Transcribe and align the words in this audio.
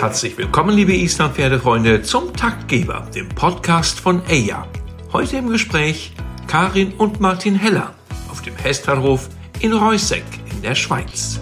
Herzlich 0.00 0.38
willkommen, 0.38 0.74
liebe 0.74 0.94
Island-Pferdefreunde, 0.94 2.00
zum 2.00 2.34
Taktgeber, 2.34 3.06
dem 3.14 3.28
Podcast 3.28 4.00
von 4.00 4.22
EIA. 4.30 4.66
Heute 5.12 5.36
im 5.36 5.50
Gespräch 5.50 6.16
Karin 6.46 6.94
und 6.94 7.20
Martin 7.20 7.54
Heller 7.54 7.92
auf 8.30 8.40
dem 8.40 8.56
Hestverhof 8.56 9.28
in 9.60 9.74
Reusseck 9.74 10.24
in 10.50 10.62
der 10.62 10.74
Schweiz. 10.74 11.38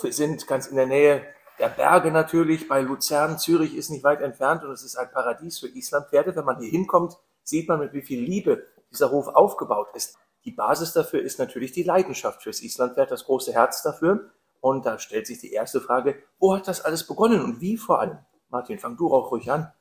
Wir 0.00 0.12
sind 0.12 0.46
ganz 0.46 0.68
in 0.68 0.76
der 0.76 0.86
Nähe 0.86 1.22
der 1.58 1.68
Berge 1.68 2.12
natürlich, 2.12 2.68
bei 2.68 2.80
Luzern. 2.80 3.40
Zürich 3.40 3.74
ist 3.74 3.90
nicht 3.90 4.04
weit 4.04 4.20
entfernt 4.20 4.62
und 4.62 4.70
es 4.70 4.84
ist 4.84 4.94
ein 4.94 5.10
Paradies 5.10 5.58
für 5.58 5.66
Islandpferde. 5.66 6.36
Wenn 6.36 6.44
man 6.44 6.60
hier 6.60 6.70
hinkommt, 6.70 7.14
sieht 7.42 7.68
man, 7.68 7.80
mit 7.80 7.92
wie 7.92 8.02
viel 8.02 8.22
Liebe 8.22 8.68
dieser 8.92 9.10
Hof 9.10 9.26
aufgebaut 9.26 9.88
ist. 9.94 10.16
Die 10.44 10.52
Basis 10.52 10.92
dafür 10.92 11.22
ist 11.22 11.38
natürlich 11.38 11.72
die 11.72 11.82
Leidenschaft 11.82 12.42
fürs 12.42 12.62
Islandpferd, 12.62 13.10
das 13.10 13.24
große 13.24 13.52
Herz 13.52 13.82
dafür. 13.82 14.30
Und 14.60 14.86
da 14.86 14.98
stellt 14.98 15.26
sich 15.26 15.38
die 15.38 15.52
erste 15.52 15.80
Frage, 15.80 16.16
wo 16.38 16.54
hat 16.54 16.68
das 16.68 16.84
alles 16.84 17.06
begonnen 17.06 17.42
und 17.42 17.60
wie 17.60 17.76
vor 17.76 18.00
allem? 18.00 18.18
Martin, 18.48 18.78
fang 18.78 18.96
du 18.96 19.12
auch 19.12 19.30
ruhig 19.30 19.50
an. 19.50 19.72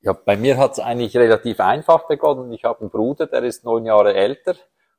Ja, 0.00 0.12
bei 0.12 0.36
mir 0.36 0.56
hat 0.56 0.72
es 0.72 0.78
eigentlich 0.80 1.16
relativ 1.16 1.60
einfach 1.60 2.08
begonnen. 2.08 2.52
Ich 2.52 2.64
habe 2.64 2.80
einen 2.80 2.90
Bruder, 2.90 3.26
der 3.26 3.44
ist 3.44 3.64
neun 3.64 3.86
Jahre 3.86 4.14
älter 4.14 4.56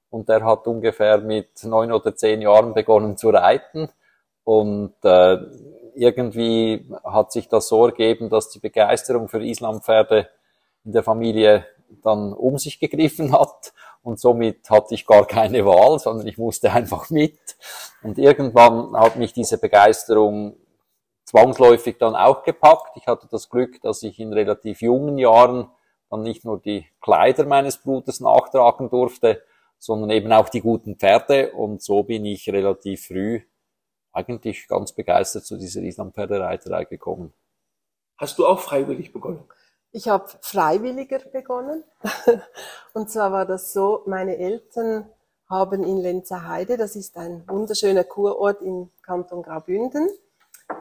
und 0.10 0.30
der 0.30 0.46
hat 0.46 0.68
ungefähr 0.68 1.18
mit 1.18 1.64
neun 1.64 1.92
oder 1.92 2.16
zehn 2.16 2.42
Jahren 2.42 2.74
begonnen 2.74 3.18
zu 3.18 3.30
reiten. 3.30 3.90
Und 4.46 4.94
äh, 5.04 5.38
irgendwie 5.96 6.90
hat 7.04 7.32
sich 7.32 7.50
das 7.50 7.68
so 7.68 7.86
ergeben, 7.86 8.30
dass 8.30 8.50
die 8.50 8.60
Begeisterung 8.60 9.28
für 9.28 9.44
Islampferde 9.44 10.30
in 10.86 10.92
der 10.92 11.04
Familie 11.04 11.66
dann 12.02 12.34
um 12.34 12.58
sich 12.58 12.80
gegriffen 12.80 13.32
hat 13.32 13.74
und 14.02 14.20
somit 14.20 14.70
hatte 14.70 14.94
ich 14.94 15.06
gar 15.06 15.26
keine 15.26 15.66
Wahl, 15.66 15.98
sondern 16.00 16.28
ich 16.28 16.38
musste 16.38 16.72
einfach 16.72 17.10
mit. 17.10 17.40
Und 18.02 18.18
irgendwann 18.18 18.96
hat 18.98 19.16
mich 19.16 19.34
diese 19.34 19.58
Begeisterung 19.58 20.58
zwangsläufig 21.26 21.98
dann 21.98 22.16
auch 22.16 22.44
gepackt. 22.44 22.98
Ich 22.98 23.08
hatte 23.08 23.28
das 23.32 23.50
Glück, 23.50 23.82
dass 23.82 24.04
ich 24.04 24.20
in 24.20 24.34
relativ 24.34 24.82
jungen 24.82 25.18
Jahren 25.18 25.70
dann 26.10 26.22
nicht 26.22 26.46
nur 26.46 26.60
die 26.60 26.86
Kleider 27.02 27.46
meines 27.46 27.78
Bruders 27.78 28.20
nachtragen 28.20 28.90
durfte, 28.90 29.42
sondern 29.80 30.10
eben 30.12 30.32
auch 30.32 30.50
die 30.50 30.62
guten 30.62 30.98
Pferde. 30.98 31.54
Und 31.54 31.82
so 31.82 32.04
bin 32.04 32.26
ich 32.26 32.50
relativ 32.50 33.08
früh 33.08 33.42
eigentlich 34.12 34.68
ganz 34.68 34.92
begeistert 34.92 35.46
zu 35.46 35.58
dieser 35.58 35.82
Islampferdereiterei 35.82 36.86
gekommen. 36.86 37.34
Hast 38.18 38.38
du 38.38 38.46
auch 38.46 38.60
freiwillig 38.60 39.12
begonnen? 39.12 39.44
Ich 39.96 40.10
habe 40.10 40.26
freiwilliger 40.42 41.20
begonnen. 41.20 41.84
Und 42.94 43.12
zwar 43.12 43.32
war 43.32 43.46
das 43.46 43.74
so, 43.74 44.02
meine 44.08 44.38
Eltern 44.38 45.08
haben 45.48 45.84
in 45.84 45.98
Lenzerheide, 45.98 46.78
das 46.78 46.96
ist 46.96 47.16
ein 47.16 47.48
wunderschöner 47.48 48.04
Kurort 48.04 48.64
im 48.64 48.90
Kanton 49.04 49.44
Graubünden, 49.44 50.10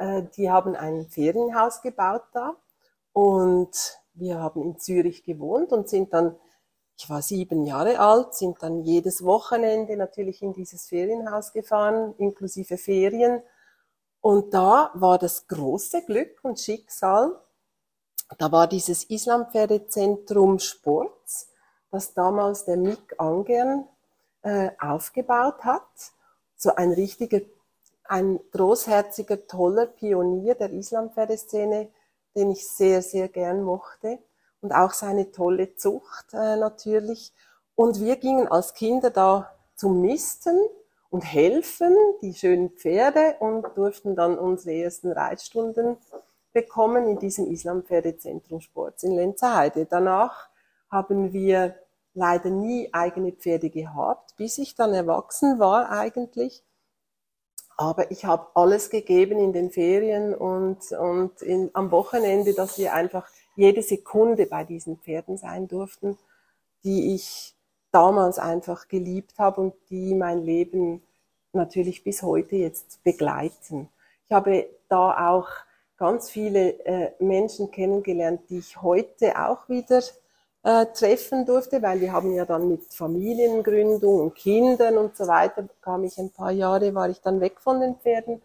äh, 0.00 0.22
die 0.34 0.50
haben 0.50 0.74
ein 0.74 1.08
Ferienhaus 1.08 1.82
gebaut 1.82 2.22
da. 2.32 2.56
Und 3.12 4.00
wir 4.14 4.38
haben 4.38 4.62
in 4.62 4.78
Zürich 4.78 5.24
gewohnt 5.24 5.72
und 5.72 5.90
sind 5.90 6.14
dann, 6.14 6.34
ich 6.96 7.10
war 7.10 7.20
sieben 7.20 7.66
Jahre 7.66 7.98
alt, 7.98 8.34
sind 8.34 8.62
dann 8.62 8.80
jedes 8.80 9.22
Wochenende 9.22 9.94
natürlich 9.98 10.40
in 10.40 10.54
dieses 10.54 10.86
Ferienhaus 10.86 11.52
gefahren, 11.52 12.14
inklusive 12.16 12.78
Ferien. 12.78 13.42
Und 14.22 14.54
da 14.54 14.90
war 14.94 15.18
das 15.18 15.48
große 15.48 16.00
Glück 16.06 16.38
und 16.42 16.58
Schicksal, 16.58 17.38
da 18.38 18.52
war 18.52 18.66
dieses 18.66 19.04
Islampferdezentrum 19.10 20.58
Sports, 20.58 21.48
das 21.90 22.14
damals 22.14 22.64
der 22.64 22.76
Mick 22.76 23.14
Angern 23.18 23.86
äh, 24.42 24.70
aufgebaut 24.80 25.64
hat. 25.64 25.82
So 26.56 26.74
ein 26.74 26.92
richtiger, 26.92 27.40
ein 28.04 28.40
großherziger, 28.52 29.46
toller 29.46 29.86
Pionier 29.86 30.54
der 30.54 30.72
Islampferdeszene, 30.72 31.88
den 32.34 32.50
ich 32.50 32.68
sehr, 32.68 33.02
sehr 33.02 33.28
gern 33.28 33.62
mochte. 33.62 34.18
Und 34.60 34.72
auch 34.72 34.92
seine 34.92 35.32
tolle 35.32 35.74
Zucht 35.76 36.32
äh, 36.32 36.56
natürlich. 36.56 37.32
Und 37.74 38.00
wir 38.00 38.16
gingen 38.16 38.46
als 38.48 38.74
Kinder 38.74 39.10
da 39.10 39.50
zum 39.74 40.00
Misten 40.00 40.58
und 41.10 41.22
helfen, 41.22 41.94
die 42.22 42.32
schönen 42.32 42.70
Pferde 42.70 43.36
und 43.40 43.66
durften 43.76 44.14
dann 44.14 44.38
unsere 44.38 44.76
ersten 44.76 45.10
Reitstunden 45.10 45.96
bekommen 46.52 47.06
in 47.06 47.18
diesem 47.18 47.46
Islampferdezentrum 47.50 48.60
Sports 48.60 49.02
in 49.02 49.12
Lenzerheide. 49.12 49.86
Danach 49.86 50.48
haben 50.90 51.32
wir 51.32 51.74
leider 52.14 52.50
nie 52.50 52.88
eigene 52.92 53.32
Pferde 53.32 53.70
gehabt, 53.70 54.36
bis 54.36 54.58
ich 54.58 54.74
dann 54.74 54.92
erwachsen 54.92 55.58
war 55.58 55.90
eigentlich. 55.90 56.62
Aber 57.76 58.10
ich 58.10 58.24
habe 58.24 58.48
alles 58.54 58.90
gegeben 58.90 59.38
in 59.38 59.52
den 59.52 59.70
Ferien 59.70 60.34
und, 60.34 60.92
und 60.92 61.40
in, 61.42 61.70
am 61.72 61.90
Wochenende, 61.90 62.52
dass 62.52 62.78
wir 62.78 62.92
einfach 62.92 63.26
jede 63.56 63.82
Sekunde 63.82 64.46
bei 64.46 64.64
diesen 64.64 64.98
Pferden 64.98 65.38
sein 65.38 65.68
durften, 65.68 66.18
die 66.84 67.14
ich 67.14 67.54
damals 67.90 68.38
einfach 68.38 68.88
geliebt 68.88 69.38
habe 69.38 69.60
und 69.60 69.74
die 69.90 70.14
mein 70.14 70.42
Leben 70.42 71.02
natürlich 71.52 72.04
bis 72.04 72.22
heute 72.22 72.56
jetzt 72.56 73.02
begleiten. 73.04 73.88
Ich 74.26 74.32
habe 74.32 74.68
da 74.88 75.30
auch 75.30 75.48
ganz 76.02 76.30
viele 76.30 76.84
äh, 76.84 77.12
Menschen 77.20 77.70
kennengelernt, 77.70 78.40
die 78.50 78.58
ich 78.58 78.82
heute 78.82 79.38
auch 79.38 79.68
wieder 79.68 80.02
äh, 80.64 80.86
treffen 80.86 81.46
durfte, 81.46 81.80
weil 81.80 82.00
wir 82.00 82.12
haben 82.12 82.34
ja 82.34 82.44
dann 82.44 82.66
mit 82.66 82.92
Familiengründung 82.92 84.18
und 84.18 84.34
Kindern 84.34 84.98
und 84.98 85.16
so 85.16 85.28
weiter, 85.28 85.68
kam 85.80 86.02
ich 86.02 86.18
ein 86.18 86.30
paar 86.30 86.50
Jahre, 86.50 86.92
war 86.92 87.08
ich 87.08 87.20
dann 87.20 87.40
weg 87.40 87.60
von 87.60 87.80
den 87.80 87.94
Pferden 87.94 88.42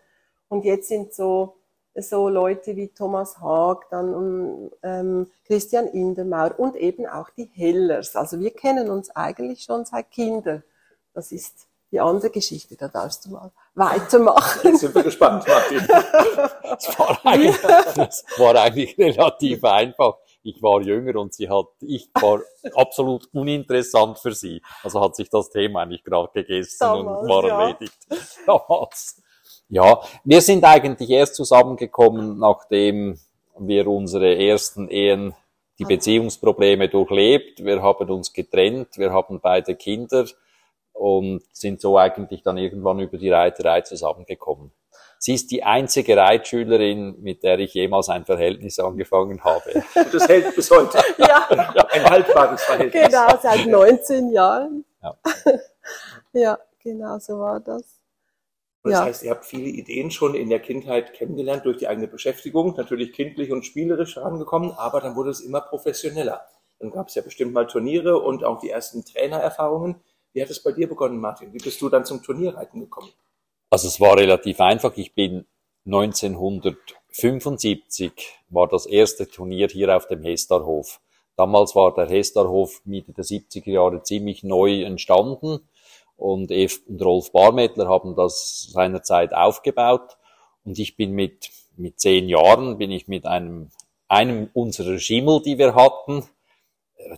und 0.50 0.66
jetzt 0.66 0.88
sind 0.90 1.16
so 1.16 1.56
so 1.95 2.29
Leute 2.29 2.75
wie 2.75 2.90
Thomas 2.90 3.40
Haag, 3.40 3.89
dann 3.89 4.13
um, 4.13 4.72
ähm, 4.84 5.31
Christian 5.47 5.88
Indermaur 5.88 6.53
und 6.59 6.75
eben 6.75 7.07
auch 7.07 7.31
die 7.31 7.50
Hellers. 7.51 8.16
Also 8.16 8.39
wir 8.39 8.51
kennen 8.51 8.91
uns 8.91 9.09
eigentlich 9.09 9.63
schon 9.63 9.84
seit 9.84 10.12
Kinder. 10.12 10.62
Das 11.16 11.31
ist 11.31 11.66
die 11.89 12.00
andere 12.00 12.29
Geschichte, 12.29 12.75
da 12.75 12.88
darfst 12.88 13.25
du 13.25 13.31
mal 13.31 13.51
weitermachen. 13.74 14.59
Jetzt 14.63 14.81
sind 14.81 14.94
wir 14.94 15.01
gespannt, 15.01 15.44
Martin. 15.47 15.88
Das 16.86 17.00
war 17.00 17.26
eigentlich, 17.26 17.56
war 18.38 18.56
eigentlich 18.56 18.98
relativ 18.98 19.64
einfach. 19.64 20.18
Ich 20.44 20.62
war 20.62 20.82
jünger 20.82 21.20
und 21.20 21.34
sie 21.34 21.50
hat, 21.50 21.68
ich 21.82 22.10
war 22.14 22.40
absolut 22.74 23.28
uninteressant 23.34 24.20
für 24.20 24.32
sie. 24.32 24.62
Also 24.84 25.02
hat 25.02 25.16
sich 25.16 25.30
das 25.30 25.50
Thema 25.50 25.82
eigentlich 25.82 26.04
gerade 26.04 26.30
gegessen 26.34 26.78
Damals, 26.80 27.22
und 27.22 27.30
war 27.30 27.48
ja. 27.48 27.62
erledigt. 27.62 27.98
Damals. 28.46 29.22
Ja, 29.70 30.00
wir 30.24 30.42
sind 30.42 30.64
eigentlich 30.64 31.10
erst 31.10 31.36
zusammengekommen, 31.36 32.40
nachdem 32.40 33.20
wir 33.60 33.88
unsere 33.88 34.38
ersten 34.38 34.88
Ehen, 34.88 35.34
die 35.80 35.86
Beziehungsprobleme 35.86 36.90
durchlebt. 36.90 37.64
Wir 37.64 37.82
haben 37.82 38.10
uns 38.10 38.34
getrennt, 38.34 38.98
wir 38.98 39.12
haben 39.12 39.40
beide 39.42 39.76
Kinder 39.76 40.26
und 40.94 41.44
sind 41.54 41.82
so 41.82 41.98
eigentlich 41.98 42.42
dann 42.42 42.58
irgendwann 42.58 43.00
über 43.00 43.18
die 43.18 43.30
Reiterei 43.30 43.82
zusammengekommen. 43.82 44.72
Sie 45.20 45.34
ist 45.34 45.50
die 45.52 45.64
einzige 45.64 46.16
Reitschülerin, 46.18 47.16
mit 47.22 47.44
der 47.44 47.58
ich 47.60 47.74
jemals 47.74 48.10
ein 48.10 48.26
Verhältnis 48.26 48.78
angefangen 48.80 49.44
habe. 49.44 49.84
Und 49.96 50.14
das 50.14 50.28
hält 50.28 50.56
bis 50.56 50.70
heute. 50.72 51.00
Ja, 51.18 51.48
Ein 51.92 52.06
haltbares 52.10 52.64
Verhältnis. 52.64 53.06
genau, 53.08 53.28
seit 53.42 53.66
19 53.66 54.32
Jahren. 54.32 54.86
Ja. 55.02 55.18
Ja, 56.34 56.60
genau 56.84 57.18
so 57.20 57.40
war 57.40 57.60
das. 57.60 58.00
Und 58.84 58.92
das 58.92 59.00
Ja. 59.00 59.06
heißt, 59.06 59.24
ihr 59.24 59.32
habt 59.32 59.46
viele 59.46 59.70
Ideen 59.70 60.12
schon 60.12 60.36
in 60.36 60.50
der 60.50 60.60
Kindheit 60.60 61.14
kennengelernt 61.14 61.66
durch 61.66 61.78
die 61.78 61.88
eigene 61.88 62.08
Beschäftigung, 62.08 62.76
natürlich 62.76 63.14
kindlich 63.14 63.52
und 63.52 63.66
spielerisch 63.66 64.18
herangekommen, 64.18 64.72
aber 64.78 65.02
dann 65.02 65.16
wurde 65.16 65.30
es 65.32 65.40
immer 65.40 65.62
professioneller. 65.62 66.46
Dann 66.80 66.92
gab 66.92 67.08
es 67.08 67.16
ja 67.16 67.22
bestimmt 67.24 67.54
mal 67.54 67.66
Turniere 67.66 68.20
und 68.20 68.44
auch 68.44 68.60
die 68.60 68.70
ersten 68.70 69.04
Trainererfahrungen. 69.04 69.96
Wie 70.34 70.42
hat 70.42 70.50
es 70.50 70.62
bei 70.62 70.72
dir 70.74 70.88
begonnen, 70.88 71.20
Martin? 71.20 71.52
Wie 71.54 71.58
bist 71.58 71.81
du 71.81 71.90
dann 71.90 72.06
zum 72.06 72.22
Turnierreiten 72.22 72.81
gekommen? 72.81 73.10
Also 73.69 73.90
es 73.90 74.00
war 74.00 74.18
relativ 74.18 74.62
einfach. 74.62 74.96
Ich 74.96 75.14
bin 75.14 75.46
1975 75.86 78.12
war 78.50 78.68
das 78.68 78.86
erste 78.86 79.28
Turnier 79.28 79.68
hier 79.68 79.94
auf 79.96 80.08
dem 80.08 80.24
Hestarhof. 80.24 81.02
Damals 81.36 81.75
war 81.75 81.94
der 81.94 82.08
Hestarhof 82.08 82.81
Mitte 82.86 83.14
der 83.14 83.25
70er 83.25 83.69
Jahre 83.69 84.02
ziemlich 84.04 84.44
neu 84.44 84.84
entstanden 84.84 85.60
und 86.16 86.52
Eve 86.52 86.80
und 86.88 87.02
Rolf 87.02 87.31
Barmettler 87.31 87.88
haben 87.88 88.16
das 88.16 88.69
seinerzeit 88.72 89.36
aufgebaut 89.36 90.18
und 90.63 90.80
ich 90.80 90.98
bin 90.98 91.12
mit, 91.12 91.52
mit 91.75 92.00
zehn 92.00 92.28
Jahren 92.28 92.78
bin 92.78 92.92
ich 92.92 93.08
mit 93.08 93.25
einem, 93.25 93.70
einem 94.08 94.50
unserer 94.54 94.98
Schimmel, 94.98 95.42
die 95.44 95.58
wir 95.58 95.75
hatten, 95.75 96.24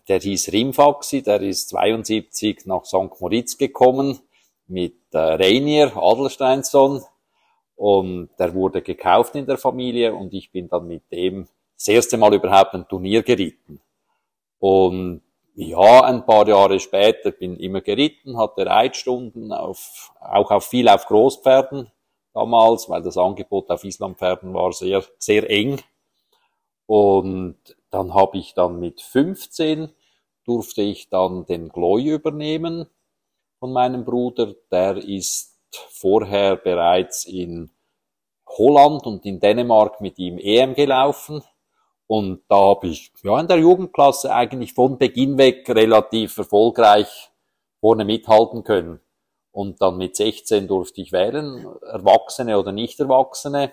der 0.08 0.20
hieß 0.20 0.52
Rimfaxi, 0.52 1.24
der 1.24 1.42
ist 1.42 1.70
72 1.70 2.66
nach 2.66 2.86
St. 2.86 3.22
Moritz 3.22 3.58
gekommen 3.58 4.20
mit 4.70 4.96
äh, 5.14 5.18
Rainier 5.18 5.96
Adelsteinsson 5.96 7.04
und 7.76 8.30
der 8.38 8.54
wurde 8.54 8.82
gekauft 8.82 9.36
in 9.36 9.46
der 9.46 9.58
Familie 9.58 10.14
und 10.14 10.34
ich 10.34 10.52
bin 10.52 10.68
dann 10.68 10.88
mit 10.88 11.12
dem 11.12 11.48
das 11.78 11.88
erste 11.88 12.18
Mal 12.18 12.34
überhaupt 12.34 12.74
ein 12.74 12.88
Turnier 12.88 13.24
geritten. 13.24 13.80
Und 14.60 15.22
ja, 15.56 16.04
ein 16.04 16.26
paar 16.26 16.48
Jahre 16.48 16.80
später 16.80 17.32
bin 17.32 17.58
immer 17.58 17.82
geritten, 17.82 18.38
hatte 18.38 18.66
Reitstunden 18.66 19.52
auf, 19.54 20.12
auch 20.20 20.52
auf 20.52 20.66
viel 20.66 20.90
auf 20.90 21.06
Großpferden 21.06 21.90
damals, 22.34 22.90
weil 22.90 23.02
das 23.02 23.18
Angebot 23.18 23.70
auf 23.70 23.84
Islampferden 23.84 24.54
war 24.54 24.74
sehr, 24.74 25.04
sehr 25.18 25.50
eng. 25.50 25.82
Und 26.86 27.58
dann 27.92 28.14
habe 28.14 28.38
ich 28.38 28.54
dann 28.54 28.80
mit 28.80 29.02
15 29.02 29.90
durfte 30.46 30.82
ich 30.82 31.10
dann 31.10 31.46
den 31.46 31.70
Gloy 31.70 32.10
übernehmen 32.10 32.88
von 33.60 33.74
meinem 33.74 34.06
Bruder. 34.06 34.56
Der 34.72 34.98
ist 34.98 35.58
vorher 35.92 36.56
bereits 36.56 37.26
in 37.26 37.72
Holland 38.48 39.06
und 39.06 39.26
in 39.26 39.40
Dänemark 39.40 40.02
mit 40.02 40.18
ihm 40.18 40.38
EM 40.38 40.74
gelaufen. 40.74 41.44
Und 42.08 42.42
da 42.50 42.56
habe 42.56 42.88
ich 42.88 43.12
ja 43.22 43.40
in 43.40 43.48
der 43.48 43.60
Jugendklasse 43.60 44.34
eigentlich 44.34 44.74
von 44.74 44.98
Beginn 44.98 45.38
weg 45.38 45.70
relativ 45.70 46.38
erfolgreich 46.40 47.30
vorne 47.80 48.04
mithalten 48.04 48.64
können. 48.64 49.00
Und 49.52 49.82
dann 49.82 49.98
mit 49.98 50.16
16 50.16 50.68
durfte 50.68 51.02
ich 51.02 51.12
wählen, 51.12 51.68
Erwachsene 51.84 52.58
oder 52.58 52.72
nicht 52.72 53.00
Erwachsene. 53.00 53.72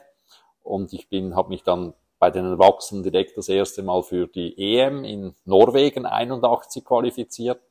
Und 0.63 0.93
ich 0.93 1.09
bin, 1.09 1.35
habe 1.35 1.49
mich 1.49 1.63
dann 1.63 1.95
bei 2.19 2.31
den 2.31 2.45
Erwachsenen 2.45 3.03
direkt 3.03 3.37
das 3.37 3.49
erste 3.49 3.83
Mal 3.83 4.03
für 4.03 4.27
die 4.27 4.55
EM 4.59 5.05
in 5.05 5.35
Norwegen 5.45 6.07
81 6.07 6.85
qualifiziert. 6.85 7.63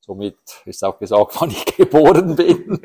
Somit 0.00 0.38
ist 0.64 0.84
auch 0.84 0.98
gesagt, 0.98 1.32
wann 1.40 1.50
ich 1.50 1.64
geboren 1.64 2.36
bin. 2.36 2.80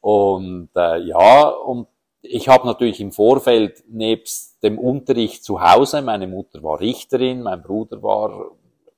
und 0.00 0.70
äh, 0.74 0.98
ja, 1.00 1.48
und 1.48 1.88
ich 2.22 2.48
habe 2.48 2.66
natürlich 2.66 3.00
im 3.00 3.12
Vorfeld 3.12 3.84
nebst 3.88 4.62
dem 4.62 4.78
Unterricht 4.78 5.44
zu 5.44 5.60
Hause, 5.60 6.00
meine 6.00 6.26
Mutter 6.26 6.62
war 6.62 6.80
Richterin, 6.80 7.42
mein 7.42 7.62
Bruder 7.62 8.02
war 8.02 8.52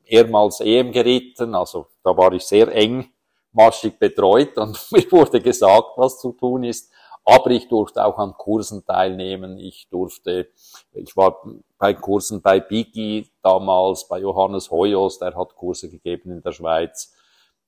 mehrmals 0.09 0.61
EM 0.61 0.93
geritten, 0.93 1.55
also 1.55 1.87
da 2.05 2.17
war 2.17 2.33
ich 2.33 2.45
sehr 2.45 2.69
engmaschig 2.69 3.99
betreut 3.99 4.57
und 4.57 4.79
mir 4.93 5.11
wurde 5.11 5.41
gesagt, 5.41 5.91
was 5.97 6.21
zu 6.21 6.33
tun 6.33 6.65
ist. 6.65 6.93
Aber 7.29 7.51
ich 7.51 7.67
durfte 7.67 8.05
auch 8.05 8.19
an 8.19 8.35
Kursen 8.35 8.85
teilnehmen. 8.85 9.59
Ich 9.59 9.89
durfte, 9.91 10.49
ich 10.93 11.17
war 11.17 11.43
bei 11.79 11.95
Kursen 11.95 12.41
bei 12.41 12.61
Biggie 12.61 13.31
damals, 13.43 14.09
bei 14.09 14.19
Johannes 14.19 14.71
Hoyos, 14.71 15.19
der 15.19 15.35
hat 15.35 15.55
Kurse 15.57 15.91
gegeben 15.91 16.31
in 16.31 16.43
der 16.43 16.53
Schweiz. 16.53 17.15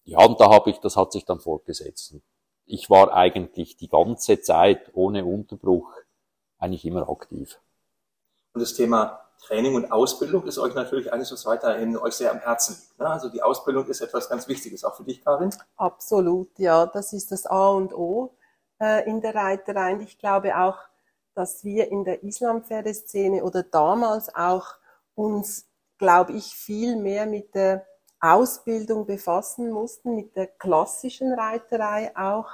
Ja, 0.05 0.25
und 0.25 0.41
da 0.41 0.51
habe 0.51 0.71
ich, 0.71 0.79
das 0.79 0.97
hat 0.97 1.13
sich 1.13 1.25
dann 1.25 1.41
fortgesetzt. 1.41 2.15
Ich 2.65 2.89
war 2.89 3.13
eigentlich 3.13 3.77
die 3.77 3.89
ganze 3.89 4.41
Zeit 4.41 4.91
ohne 4.95 5.25
Unterbruch 5.25 5.91
eigentlich 6.59 6.85
immer 6.85 7.09
aktiv. 7.09 7.61
Und 8.55 8.63
das 8.63 8.75
Thema 8.75 9.21
Training 9.43 9.75
und 9.75 9.93
Ausbildung 9.93 10.45
ist 10.47 10.59
euch 10.59 10.75
natürlich 10.75 11.13
eines, 11.13 11.31
was 11.33 11.47
weiterhin 11.47 11.97
euch 11.97 12.15
sehr 12.15 12.31
am 12.31 12.39
Herzen 12.39 12.75
liegt. 12.75 12.99
Ne? 12.99 13.09
Also 13.09 13.29
die 13.29 13.43
Ausbildung 13.43 13.87
ist 13.87 14.01
etwas 14.01 14.29
ganz 14.29 14.49
Wichtiges, 14.49 14.85
auch 14.85 14.97
für 14.97 15.05
dich, 15.05 15.23
Karin? 15.25 15.55
Absolut, 15.77 16.59
ja. 16.59 16.87
Das 16.87 17.13
ist 17.13 17.31
das 17.31 17.47
A 17.47 17.69
und 17.69 17.95
O 17.95 18.35
äh, 18.81 19.09
in 19.09 19.21
der 19.21 19.35
Reiterei. 19.35 19.95
Und 19.95 20.03
ich 20.03 20.19
glaube 20.19 20.57
auch, 20.59 20.79
dass 21.39 21.63
wir 21.65 21.93
in 21.93 22.03
der 22.03 22.25
Islampferdeszene 22.25 23.45
oder 23.45 23.63
damals 23.63 24.35
auch 24.35 24.75
uns, 25.15 25.69
glaube 25.97 26.33
ich, 26.33 26.47
viel 26.47 26.97
mehr 26.97 27.27
mit 27.27 27.55
der 27.55 27.87
Ausbildung 28.19 29.07
befassen 29.07 29.71
mussten, 29.71 30.17
mit 30.17 30.35
der 30.35 30.49
klassischen 30.49 31.33
Reiterei 31.33 32.11
auch, 32.17 32.49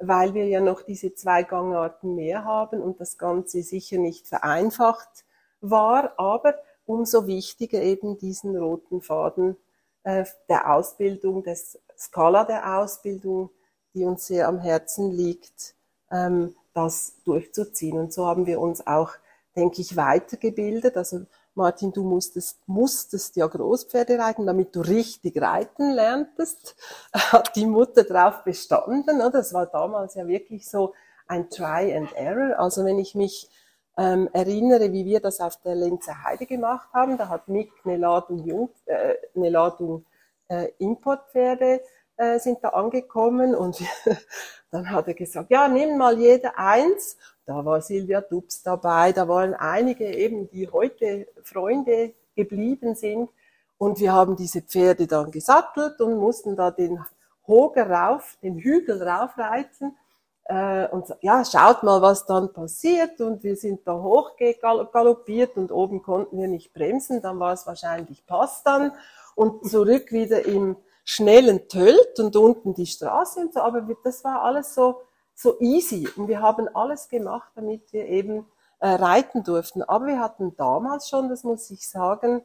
weil 0.00 0.34
wir 0.34 0.48
ja 0.48 0.60
noch 0.60 0.82
diese 0.82 1.14
zwei 1.14 1.44
Gangarten 1.44 2.16
mehr 2.16 2.44
haben 2.44 2.82
und 2.82 3.00
das 3.00 3.16
Ganze 3.16 3.62
sicher 3.62 3.98
nicht 3.98 4.26
vereinfacht 4.26 5.24
war, 5.60 6.18
aber 6.18 6.56
umso 6.84 7.28
wichtiger 7.28 7.80
eben 7.80 8.18
diesen 8.18 8.56
roten 8.56 9.02
Faden 9.02 9.56
äh, 10.02 10.24
der 10.48 10.72
Ausbildung, 10.74 11.44
des 11.44 11.78
Skala 11.96 12.42
der 12.42 12.80
Ausbildung, 12.80 13.50
die 13.94 14.04
uns 14.04 14.26
sehr 14.26 14.48
am 14.48 14.58
Herzen 14.58 15.12
liegt, 15.12 15.76
ähm, 16.10 16.56
das 16.76 17.14
durchzuziehen. 17.24 17.98
Und 17.98 18.12
so 18.12 18.26
haben 18.26 18.46
wir 18.46 18.60
uns 18.60 18.86
auch, 18.86 19.12
denke 19.56 19.80
ich, 19.80 19.96
weitergebildet. 19.96 20.96
Also 20.96 21.22
Martin, 21.54 21.90
du 21.90 22.04
musstest, 22.04 22.58
musstest 22.66 23.36
ja 23.36 23.46
Großpferde 23.46 24.18
reiten, 24.18 24.46
damit 24.46 24.76
du 24.76 24.80
richtig 24.82 25.40
reiten 25.40 25.92
lerntest. 25.92 26.76
Hat 27.14 27.56
die 27.56 27.66
Mutter 27.66 28.04
drauf 28.04 28.44
bestanden. 28.44 29.18
Das 29.32 29.54
war 29.54 29.66
damals 29.66 30.14
ja 30.14 30.26
wirklich 30.26 30.68
so 30.68 30.92
ein 31.26 31.48
Try 31.48 31.94
and 31.96 32.12
Error. 32.14 32.58
Also 32.58 32.84
wenn 32.84 32.98
ich 32.98 33.14
mich 33.14 33.48
ähm, 33.96 34.28
erinnere, 34.32 34.92
wie 34.92 35.06
wir 35.06 35.20
das 35.20 35.40
auf 35.40 35.56
der 35.62 35.74
Lenzer 35.74 36.22
Heide 36.24 36.44
gemacht 36.44 36.88
haben, 36.92 37.16
da 37.16 37.28
hat 37.28 37.48
Mick 37.48 37.72
eine 37.84 37.96
Ladung, 37.96 38.44
Jung, 38.44 38.70
äh, 38.84 39.14
eine 39.34 39.48
Ladung 39.48 40.04
äh, 40.48 40.68
Importpferde 40.78 41.80
äh, 42.16 42.38
sind 42.38 42.58
da 42.62 42.70
angekommen 42.70 43.54
und 43.54 43.82
dann 44.70 44.90
hat 44.90 45.08
er 45.08 45.14
gesagt, 45.14 45.50
ja, 45.50 45.68
nimm 45.68 45.98
mal 45.98 46.18
jeder 46.18 46.58
eins. 46.58 47.16
Da 47.44 47.64
war 47.64 47.80
Silvia 47.80 48.20
Dubs 48.20 48.62
dabei, 48.62 49.12
da 49.12 49.28
waren 49.28 49.54
einige 49.54 50.04
eben, 50.04 50.48
die 50.50 50.68
heute 50.68 51.28
Freunde 51.44 52.12
geblieben 52.34 52.94
sind. 52.94 53.30
Und 53.78 54.00
wir 54.00 54.12
haben 54.12 54.36
diese 54.36 54.62
Pferde 54.62 55.06
dann 55.06 55.30
gesattelt 55.30 56.00
und 56.00 56.16
mussten 56.16 56.56
da 56.56 56.70
den 56.70 57.04
Hoger 57.46 57.88
rauf, 57.88 58.36
den 58.42 58.58
Hügel 58.58 59.02
raufreiten. 59.02 59.96
Äh, 60.44 60.88
und 60.88 61.14
ja, 61.20 61.44
schaut 61.44 61.82
mal, 61.82 62.00
was 62.02 62.26
dann 62.26 62.52
passiert. 62.52 63.20
Und 63.20 63.42
wir 63.42 63.56
sind 63.56 63.86
da 63.86 63.94
hochgaloppiert 63.94 65.56
und 65.56 65.72
oben 65.72 66.02
konnten 66.02 66.38
wir 66.38 66.48
nicht 66.48 66.72
bremsen. 66.72 67.20
Dann 67.20 67.38
war 67.38 67.52
es 67.52 67.66
wahrscheinlich 67.66 68.24
Pass 68.26 68.62
dann. 68.62 68.92
Und 69.34 69.68
zurück 69.68 70.12
wieder 70.12 70.46
im 70.46 70.76
schnellen 71.08 71.68
Tölt 71.68 72.18
und 72.18 72.34
unten 72.34 72.74
die 72.74 72.86
Straße 72.86 73.38
und 73.38 73.54
so, 73.54 73.60
aber 73.60 73.86
das 74.02 74.24
war 74.24 74.42
alles 74.42 74.74
so, 74.74 75.02
so 75.34 75.58
easy 75.60 76.08
und 76.16 76.26
wir 76.26 76.42
haben 76.42 76.68
alles 76.74 77.08
gemacht, 77.08 77.52
damit 77.54 77.92
wir 77.92 78.06
eben 78.06 78.44
äh, 78.80 78.88
reiten 78.88 79.44
durften. 79.44 79.84
Aber 79.84 80.06
wir 80.06 80.18
hatten 80.18 80.56
damals 80.56 81.08
schon, 81.08 81.28
das 81.28 81.44
muss 81.44 81.70
ich 81.70 81.88
sagen, 81.88 82.42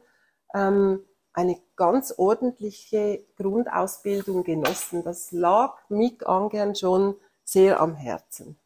ähm, 0.54 1.04
eine 1.32 1.60
ganz 1.74 2.14
ordentliche 2.16 3.24
Grundausbildung 3.36 4.44
genossen. 4.44 5.02
Das 5.02 5.32
lag 5.32 5.76
Mick 5.88 6.26
Angern 6.28 6.76
schon 6.76 7.16
sehr 7.42 7.80
am 7.80 7.94
Herzen. 7.94 8.60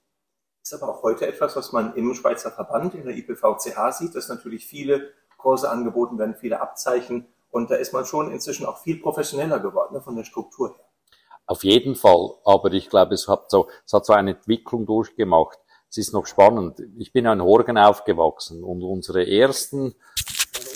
Ist 0.63 0.75
aber 0.75 0.91
auch 0.91 1.03
heute 1.05 1.27
etwas, 1.27 1.57
was 1.57 1.73
man 1.73 1.95
im 1.95 2.13
Schweizer 2.13 2.51
Verband, 2.51 2.95
in 2.95 3.05
der 3.05 3.17
IPVCH 3.17 3.93
sieht, 3.93 4.15
dass 4.15 4.29
natürlich 4.29 4.67
viele 4.67 5.11
Kurse 5.39 5.71
angeboten 5.71 6.19
werden, 6.19 6.35
viele 6.35 6.61
Abzeichen 6.61 7.27
und 7.51 7.71
da 7.71 7.77
ist 7.77 7.93
man 7.93 8.05
schon 8.05 8.33
inzwischen 8.33 8.67
auch 8.67 8.79
viel 8.79 9.01
professioneller 9.01 9.61
geworden, 9.61 9.95
ne, 9.95 10.01
von 10.01 10.17
der 10.17 10.25
Struktur 10.25 10.69
her. 10.71 10.87
Auf 11.47 11.63
jeden 11.63 11.95
Fall. 11.95 12.35
Aber 12.45 12.73
ich 12.73 12.89
glaube, 12.91 13.15
es 13.15 13.29
hat 13.29 13.51
so, 13.51 13.69
es 13.85 13.93
hat 13.93 14.05
so 14.05 14.13
eine 14.13 14.33
Entwicklung 14.33 14.85
durchgemacht. 14.85 15.59
Es 15.89 15.99
ist 15.99 16.13
noch 16.13 16.27
spannend. 16.27 16.83
Ich 16.99 17.13
bin 17.13 17.27
in 17.27 17.43
Horgen 17.43 17.79
aufgewachsen 17.79 18.65
und 18.65 18.83
unsere 18.83 19.27
ersten, 19.27 19.95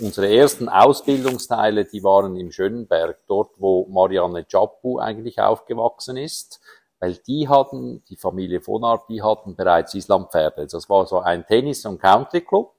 unsere 0.00 0.33
ersten 0.33 0.68
Ausbildungsteile, 0.68 1.85
die 1.85 2.04
waren 2.04 2.37
im 2.37 2.52
Schönberg, 2.52 3.18
dort, 3.26 3.50
wo 3.59 3.87
Marianne 3.87 4.47
Chapu 4.47 4.99
eigentlich 5.00 5.40
aufgewachsen 5.40 6.16
ist. 6.16 6.61
Weil 7.00 7.14
die 7.26 7.49
hatten, 7.49 8.04
die 8.09 8.16
Familie 8.16 8.61
von 8.61 8.85
Art, 8.85 9.09
die 9.09 9.23
hatten 9.23 9.56
bereits 9.56 9.94
Islampferde. 9.94 10.66
Das 10.66 10.88
war 10.88 11.06
so 11.06 11.18
ein 11.18 11.47
Tennis- 11.47 11.87
und 11.87 11.99
Country 11.99 12.42
Club. 12.42 12.75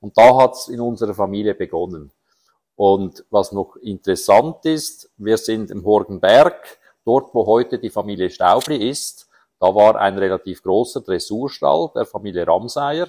Und 0.00 0.16
da 0.16 0.36
hat's 0.36 0.68
in 0.68 0.80
unserer 0.80 1.14
Familie 1.14 1.54
begonnen. 1.54 2.10
Und 2.78 3.24
was 3.30 3.50
noch 3.50 3.74
interessant 3.74 4.64
ist, 4.64 5.10
wir 5.16 5.36
sind 5.36 5.72
im 5.72 5.84
Horgenberg, 5.84 6.78
dort 7.04 7.34
wo 7.34 7.44
heute 7.44 7.80
die 7.80 7.90
Familie 7.90 8.30
Staubli 8.30 8.88
ist, 8.88 9.28
da 9.58 9.74
war 9.74 9.96
ein 9.96 10.16
relativ 10.16 10.62
großer 10.62 11.00
Dressurstall 11.00 11.90
der 11.96 12.06
Familie 12.06 12.46
Ramsayer. 12.46 13.08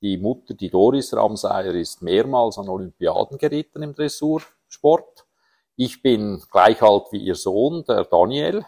Die 0.00 0.16
Mutter, 0.16 0.54
die 0.54 0.70
Doris 0.70 1.12
Ramsayer, 1.12 1.74
ist 1.74 2.02
mehrmals 2.02 2.56
an 2.56 2.68
Olympiaden 2.68 3.36
geritten 3.36 3.82
im 3.82 3.96
Dressursport. 3.96 5.26
Ich 5.74 6.02
bin 6.02 6.40
gleich 6.52 6.80
alt 6.80 7.06
wie 7.10 7.18
ihr 7.18 7.34
Sohn, 7.34 7.84
der 7.88 8.04
Daniel. 8.04 8.64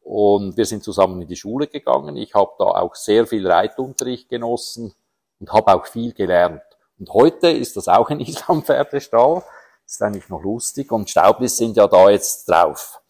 Und 0.00 0.56
wir 0.56 0.64
sind 0.64 0.84
zusammen 0.84 1.20
in 1.20 1.28
die 1.28 1.36
Schule 1.36 1.66
gegangen. 1.66 2.16
Ich 2.16 2.32
habe 2.32 2.52
da 2.58 2.64
auch 2.64 2.94
sehr 2.94 3.26
viel 3.26 3.46
Reitunterricht 3.46 4.30
genossen 4.30 4.94
und 5.38 5.52
habe 5.52 5.74
auch 5.74 5.84
viel 5.84 6.14
gelernt. 6.14 6.62
Und 6.98 7.12
heute 7.12 7.50
ist 7.50 7.76
das 7.76 7.88
auch 7.88 8.08
ein 8.08 8.20
Islampferdestall 8.20 9.42
ist 9.86 10.02
eigentlich 10.02 10.28
noch 10.28 10.42
lustig 10.42 10.90
und 10.92 11.08
Staublis 11.08 11.56
sind 11.56 11.76
ja 11.76 11.86
da 11.86 12.10
jetzt 12.10 12.48
drauf. 12.48 13.00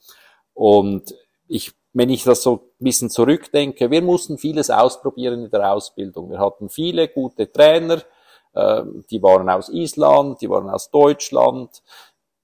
Und 0.54 1.14
ich, 1.49 1.73
wenn 1.92 2.11
ich 2.11 2.25
das 2.25 2.42
so 2.42 2.71
ein 2.78 2.85
bisschen 2.85 3.11
zurückdenke, 3.11 3.90
wir 3.90 4.02
mussten 4.02 4.38
vieles 4.38 4.71
ausprobieren 4.71 5.45
in 5.45 5.50
der 5.50 5.73
Ausbildung. 5.73 6.30
Wir 6.30 6.38
hatten 6.38 6.68
viele 6.68 7.09
gute 7.09 7.50
Trainer, 7.50 8.02
äh, 8.54 8.83
die 9.11 9.23
waren 9.23 9.49
aus 9.49 9.68
Island, 9.68 10.40
die 10.40 10.50
waren 10.50 10.68
aus 10.68 10.90
Deutschland. 10.90 11.83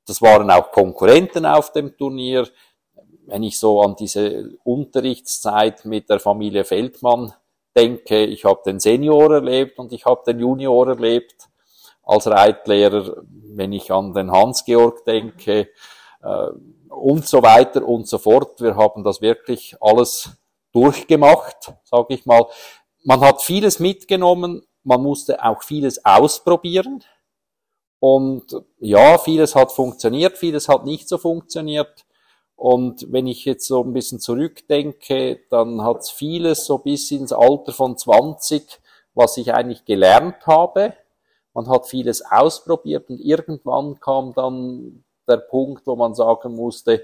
Das 0.06 0.20
waren 0.20 0.50
auch 0.50 0.72
Konkurrenten 0.72 1.46
auf 1.46 1.72
dem 1.72 1.96
Turnier. 1.96 2.48
Wenn 3.26 3.42
ich 3.42 3.58
so 3.58 3.82
an 3.82 3.94
diese 3.96 4.56
Unterrichtszeit 4.64 5.84
mit 5.84 6.10
der 6.10 6.18
Familie 6.18 6.64
Feldmann 6.64 7.32
denke, 7.76 8.24
ich 8.24 8.44
habe 8.44 8.60
den 8.66 8.80
Senior 8.80 9.34
erlebt 9.34 9.78
und 9.78 9.92
ich 9.92 10.04
habe 10.04 10.22
den 10.26 10.40
Junior 10.40 10.88
erlebt 10.88 11.48
als 12.02 12.26
Reitlehrer 12.26 13.22
wenn 13.56 13.72
ich 13.72 13.92
an 13.92 14.14
den 14.14 14.30
Hans-Georg 14.30 15.04
denke 15.04 15.68
äh, 16.22 16.46
und 16.88 17.26
so 17.26 17.42
weiter 17.42 17.86
und 17.86 18.08
so 18.08 18.18
fort. 18.18 18.60
Wir 18.60 18.76
haben 18.76 19.04
das 19.04 19.20
wirklich 19.20 19.76
alles 19.80 20.30
durchgemacht, 20.72 21.72
sage 21.84 22.14
ich 22.14 22.26
mal. 22.26 22.46
Man 23.04 23.20
hat 23.20 23.42
vieles 23.42 23.78
mitgenommen, 23.78 24.62
man 24.84 25.02
musste 25.02 25.44
auch 25.44 25.62
vieles 25.62 26.04
ausprobieren. 26.04 27.04
Und 27.98 28.56
ja, 28.80 29.18
vieles 29.18 29.54
hat 29.54 29.70
funktioniert, 29.70 30.36
vieles 30.36 30.68
hat 30.68 30.84
nicht 30.84 31.08
so 31.08 31.18
funktioniert. 31.18 32.04
Und 32.56 33.10
wenn 33.12 33.26
ich 33.26 33.44
jetzt 33.44 33.66
so 33.66 33.82
ein 33.82 33.92
bisschen 33.92 34.20
zurückdenke, 34.20 35.40
dann 35.50 35.82
hat 35.82 35.98
es 35.98 36.10
vieles 36.10 36.64
so 36.64 36.78
bis 36.78 37.10
ins 37.10 37.32
Alter 37.32 37.72
von 37.72 37.96
20, 37.96 38.80
was 39.14 39.36
ich 39.36 39.52
eigentlich 39.54 39.84
gelernt 39.84 40.46
habe. 40.46 40.94
Man 41.54 41.68
hat 41.68 41.86
vieles 41.86 42.22
ausprobiert 42.22 43.10
und 43.10 43.18
irgendwann 43.20 44.00
kam 44.00 44.32
dann 44.34 45.04
der 45.28 45.36
Punkt, 45.36 45.86
wo 45.86 45.96
man 45.96 46.14
sagen 46.14 46.54
musste, 46.54 47.02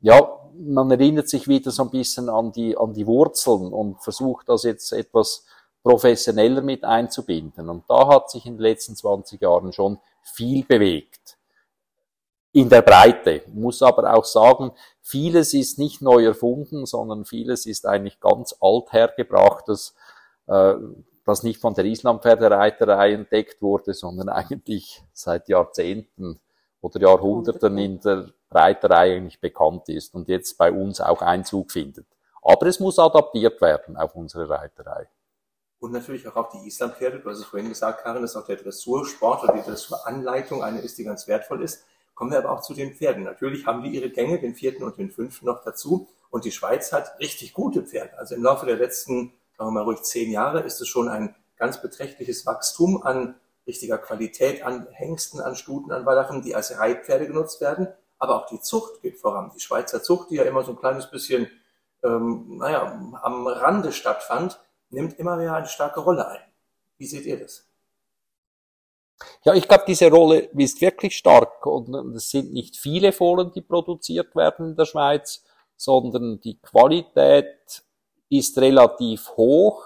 ja, 0.00 0.38
man 0.54 0.90
erinnert 0.90 1.28
sich 1.28 1.48
wieder 1.48 1.70
so 1.70 1.84
ein 1.84 1.90
bisschen 1.90 2.28
an 2.28 2.52
die, 2.52 2.76
an 2.76 2.92
die 2.92 3.06
Wurzeln 3.06 3.72
und 3.72 4.02
versucht 4.02 4.48
das 4.48 4.64
jetzt 4.64 4.92
etwas 4.92 5.46
professioneller 5.82 6.62
mit 6.62 6.84
einzubinden. 6.84 7.68
Und 7.68 7.84
da 7.88 8.08
hat 8.08 8.30
sich 8.30 8.46
in 8.46 8.54
den 8.54 8.62
letzten 8.62 8.96
20 8.96 9.40
Jahren 9.40 9.72
schon 9.72 9.98
viel 10.22 10.64
bewegt. 10.64 11.38
In 12.52 12.68
der 12.68 12.82
Breite. 12.82 13.42
Muss 13.52 13.82
aber 13.82 14.14
auch 14.14 14.24
sagen, 14.24 14.72
vieles 15.00 15.54
ist 15.54 15.78
nicht 15.78 16.02
neu 16.02 16.24
erfunden, 16.24 16.86
sondern 16.86 17.24
vieles 17.24 17.66
ist 17.66 17.86
eigentlich 17.86 18.20
ganz 18.20 18.54
alt 18.60 18.92
hergebrachtes, 18.92 19.94
äh, 20.46 20.74
das 21.24 21.42
nicht 21.42 21.60
von 21.60 21.74
der 21.74 21.84
Islampferdereiterei 21.84 23.12
entdeckt 23.12 23.62
wurde, 23.62 23.94
sondern 23.94 24.28
eigentlich 24.28 25.02
seit 25.12 25.48
Jahrzehnten 25.48 26.40
oder 26.80 27.00
Jahrhunderten 27.00 27.78
in 27.78 28.00
der 28.00 28.28
Reiterei 28.50 29.16
eigentlich 29.16 29.40
bekannt 29.40 29.88
ist 29.88 30.14
und 30.14 30.28
jetzt 30.28 30.58
bei 30.58 30.70
uns 30.70 31.00
auch 31.00 31.22
Einzug 31.22 31.72
findet. 31.72 32.06
Aber 32.42 32.66
es 32.66 32.78
muss 32.78 32.98
adaptiert 32.98 33.60
werden 33.62 33.96
auf 33.96 34.14
unsere 34.14 34.48
Reiterei. 34.48 35.08
Und 35.78 35.92
natürlich 35.92 36.28
auch 36.28 36.36
auf 36.36 36.50
die 36.50 36.66
Islampferde. 36.66 37.20
Du 37.20 37.30
hast 37.30 37.38
es 37.38 37.44
vorhin 37.44 37.68
gesagt, 37.68 38.02
Karin, 38.02 38.22
dass 38.22 38.36
auch 38.36 38.46
der 38.46 38.56
Dressursport 38.56 39.44
oder 39.44 39.54
die 39.54 39.62
Dressuranleitung 39.62 40.62
eine 40.62 40.80
ist, 40.80 40.98
die 40.98 41.04
ganz 41.04 41.26
wertvoll 41.26 41.62
ist. 41.62 41.84
Kommen 42.14 42.30
wir 42.30 42.38
aber 42.38 42.52
auch 42.52 42.60
zu 42.60 42.74
den 42.74 42.94
Pferden. 42.94 43.24
Natürlich 43.24 43.66
haben 43.66 43.82
die 43.82 43.90
ihre 43.90 44.10
Gänge, 44.10 44.38
den 44.38 44.54
vierten 44.54 44.84
und 44.84 44.98
den 44.98 45.10
fünften 45.10 45.46
noch 45.46 45.64
dazu. 45.64 46.06
Und 46.30 46.44
die 46.44 46.52
Schweiz 46.52 46.92
hat 46.92 47.18
richtig 47.18 47.52
gute 47.54 47.82
Pferde. 47.82 48.16
Also 48.18 48.34
im 48.34 48.42
Laufe 48.42 48.66
der 48.66 48.76
letzten, 48.76 49.32
sagen 49.56 49.68
wir 49.68 49.72
mal 49.72 49.84
ruhig 49.84 50.02
zehn 50.02 50.30
Jahre, 50.30 50.60
ist 50.60 50.80
es 50.80 50.88
schon 50.88 51.08
ein 51.08 51.34
ganz 51.56 51.80
beträchtliches 51.80 52.46
Wachstum 52.46 53.02
an 53.02 53.36
richtiger 53.66 53.98
Qualität 53.98 54.62
an 54.62 54.86
Hengsten, 54.92 55.40
an 55.40 55.56
Stuten, 55.56 55.92
an 55.92 56.04
Wallachen, 56.04 56.42
die 56.42 56.54
als 56.54 56.78
Reitpferde 56.78 57.26
genutzt 57.26 57.60
werden. 57.60 57.88
Aber 58.18 58.36
auch 58.36 58.46
die 58.46 58.60
Zucht 58.60 59.02
geht 59.02 59.18
voran. 59.18 59.52
Die 59.54 59.60
Schweizer 59.60 60.02
Zucht, 60.02 60.30
die 60.30 60.36
ja 60.36 60.44
immer 60.44 60.62
so 60.62 60.72
ein 60.72 60.78
kleines 60.78 61.10
bisschen, 61.10 61.50
ähm, 62.02 62.58
naja, 62.58 63.00
am 63.22 63.46
Rande 63.46 63.92
stattfand, 63.92 64.60
nimmt 64.90 65.18
immer 65.18 65.36
mehr 65.36 65.54
eine 65.54 65.66
starke 65.66 66.00
Rolle 66.00 66.28
ein. 66.28 66.40
Wie 66.98 67.06
seht 67.06 67.26
ihr 67.26 67.38
das? 67.38 67.66
Ja, 69.44 69.54
ich 69.54 69.68
glaube, 69.68 69.84
diese 69.86 70.10
Rolle 70.10 70.38
ist 70.38 70.80
wirklich 70.80 71.16
stark 71.16 71.64
und 71.66 71.94
es 72.16 72.30
sind 72.30 72.52
nicht 72.52 72.76
viele 72.76 73.12
Fohlen, 73.12 73.52
die 73.52 73.62
produziert 73.62 74.34
werden 74.34 74.70
in 74.70 74.76
der 74.76 74.86
Schweiz, 74.86 75.44
sondern 75.76 76.40
die 76.40 76.58
Qualität 76.60 77.83
ist 78.38 78.58
relativ 78.58 79.30
hoch 79.36 79.84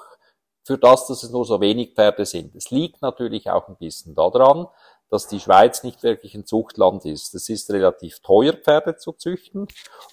für 0.64 0.78
das, 0.78 1.06
dass 1.06 1.22
es 1.22 1.30
nur 1.30 1.44
so 1.44 1.60
wenig 1.60 1.94
Pferde 1.94 2.26
sind. 2.26 2.54
Es 2.54 2.70
liegt 2.70 3.00
natürlich 3.02 3.50
auch 3.50 3.68
ein 3.68 3.76
bisschen 3.76 4.14
daran, 4.14 4.66
dass 5.10 5.26
die 5.26 5.40
Schweiz 5.40 5.82
nicht 5.82 6.02
wirklich 6.02 6.34
ein 6.34 6.44
Zuchtland 6.44 7.04
ist. 7.06 7.34
Es 7.34 7.48
ist 7.48 7.70
relativ 7.70 8.20
teuer, 8.20 8.52
Pferde 8.52 8.96
zu 8.96 9.12
züchten 9.12 9.66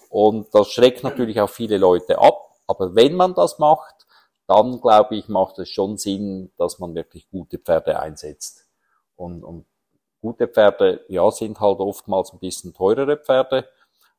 und 0.09 0.53
das 0.53 0.69
schreckt 0.69 1.03
natürlich 1.03 1.41
auch 1.41 1.49
viele 1.49 1.77
Leute 1.77 2.19
ab. 2.19 2.55
Aber 2.67 2.95
wenn 2.95 3.15
man 3.15 3.35
das 3.35 3.59
macht, 3.59 4.05
dann 4.47 4.79
glaube 4.79 5.15
ich, 5.15 5.27
macht 5.27 5.59
es 5.59 5.69
schon 5.69 5.97
Sinn, 5.97 6.51
dass 6.57 6.79
man 6.79 6.95
wirklich 6.95 7.29
gute 7.29 7.57
Pferde 7.57 7.99
einsetzt. 7.99 8.67
Und, 9.15 9.43
und 9.43 9.65
gute 10.21 10.47
Pferde, 10.47 11.03
ja, 11.07 11.29
sind 11.31 11.59
halt 11.59 11.79
oftmals 11.79 12.31
ein 12.33 12.39
bisschen 12.39 12.73
teurere 12.73 13.17
Pferde. 13.17 13.67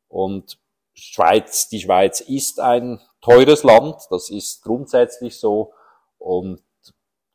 Und 0.08 0.58
Schweiz, 0.96 1.68
die 1.68 1.80
Schweiz 1.80 2.20
ist 2.20 2.60
ein 2.60 3.00
teures 3.20 3.62
Land, 3.62 3.96
das 4.10 4.30
ist 4.30 4.62
grundsätzlich 4.62 5.38
so. 5.38 5.72
Und 6.18 6.62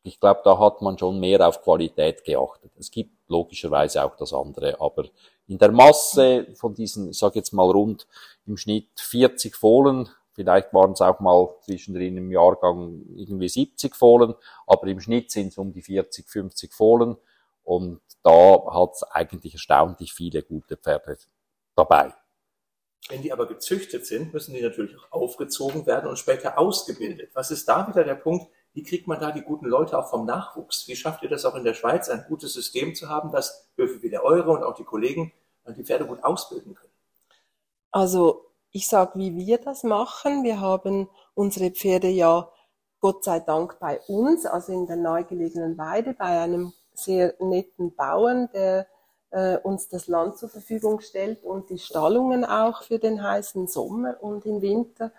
ich 0.02 0.18
glaube, 0.18 0.40
da 0.44 0.58
hat 0.58 0.82
man 0.82 0.98
schon 0.98 1.20
mehr 1.20 1.46
auf 1.46 1.62
Qualität 1.62 2.24
geachtet. 2.24 2.72
Es 2.76 2.90
gibt 2.90 3.12
logischerweise 3.28 4.04
auch 4.04 4.16
das 4.16 4.32
andere, 4.32 4.80
aber 4.80 5.04
in 5.46 5.58
der 5.58 5.70
Masse 5.70 6.48
von 6.54 6.74
diesen, 6.74 7.10
ich 7.10 7.18
sage 7.18 7.38
jetzt 7.38 7.52
mal 7.52 7.70
rund 7.70 8.06
im 8.46 8.56
Schnitt 8.56 8.88
40 8.96 9.54
Fohlen, 9.54 10.08
vielleicht 10.32 10.72
waren 10.74 10.92
es 10.92 11.00
auch 11.00 11.20
mal 11.20 11.54
zwischendrin 11.60 12.16
im 12.16 12.32
Jahrgang 12.32 13.02
irgendwie 13.14 13.48
70 13.48 13.94
Fohlen, 13.94 14.34
aber 14.66 14.86
im 14.88 15.00
Schnitt 15.00 15.30
sind 15.30 15.48
es 15.48 15.58
um 15.58 15.72
die 15.72 15.82
40, 15.82 16.28
50 16.28 16.72
Fohlen 16.72 17.16
und 17.64 18.00
da 18.22 18.64
hat 18.72 18.94
es 18.94 19.02
eigentlich 19.04 19.54
erstaunlich 19.54 20.12
viele 20.12 20.42
gute 20.42 20.76
Pferde 20.76 21.18
dabei. 21.76 22.12
Wenn 23.08 23.22
die 23.22 23.32
aber 23.32 23.46
gezüchtet 23.46 24.06
sind, 24.06 24.32
müssen 24.32 24.54
die 24.54 24.62
natürlich 24.62 24.96
auch 24.96 25.12
aufgezogen 25.12 25.86
werden 25.86 26.08
und 26.08 26.18
später 26.18 26.58
ausgebildet. 26.58 27.30
Was 27.34 27.50
ist 27.50 27.68
da 27.68 27.88
wieder 27.88 28.04
der 28.04 28.14
Punkt? 28.14 28.46
Wie 28.74 28.82
kriegt 28.82 29.06
man 29.06 29.20
da 29.20 29.32
die 29.32 29.42
guten 29.42 29.66
Leute 29.66 29.98
auch 29.98 30.08
vom 30.08 30.24
Nachwuchs? 30.24 30.88
Wie 30.88 30.96
schafft 30.96 31.22
ihr 31.22 31.28
das 31.28 31.44
auch 31.44 31.54
in 31.56 31.64
der 31.64 31.74
Schweiz, 31.74 32.08
ein 32.08 32.24
gutes 32.28 32.54
System 32.54 32.94
zu 32.94 33.08
haben, 33.08 33.30
dass 33.32 33.68
Höfe 33.76 34.02
wie 34.02 34.08
der 34.08 34.24
eure 34.24 34.50
und 34.52 34.62
auch 34.62 34.74
die 34.74 34.84
Kollegen 34.84 35.32
die 35.76 35.84
Pferde 35.84 36.06
gut 36.06 36.22
ausbilden 36.24 36.74
können? 36.74 36.92
Also 37.90 38.46
ich 38.70 38.88
sage, 38.88 39.18
wie 39.18 39.36
wir 39.36 39.58
das 39.58 39.84
machen. 39.84 40.44
Wir 40.44 40.60
haben 40.60 41.10
unsere 41.34 41.70
Pferde 41.70 42.08
ja 42.08 42.50
Gott 43.00 43.24
sei 43.24 43.40
Dank 43.40 43.78
bei 43.80 44.00
uns, 44.06 44.46
also 44.46 44.72
in 44.72 44.86
der 44.86 44.96
nahegelegenen 44.96 45.76
Weide, 45.76 46.14
bei 46.14 46.40
einem 46.40 46.72
sehr 46.94 47.34
netten 47.40 47.94
Bauern, 47.94 48.48
der 48.54 48.86
äh, 49.32 49.56
uns 49.56 49.88
das 49.88 50.06
Land 50.06 50.38
zur 50.38 50.48
Verfügung 50.48 51.00
stellt 51.00 51.42
und 51.42 51.70
die 51.70 51.78
Stallungen 51.78 52.44
auch 52.44 52.82
für 52.82 52.98
den 52.98 53.22
heißen 53.22 53.66
Sommer 53.66 54.16
und 54.20 54.46
im 54.46 54.62
Winter. 54.62 55.12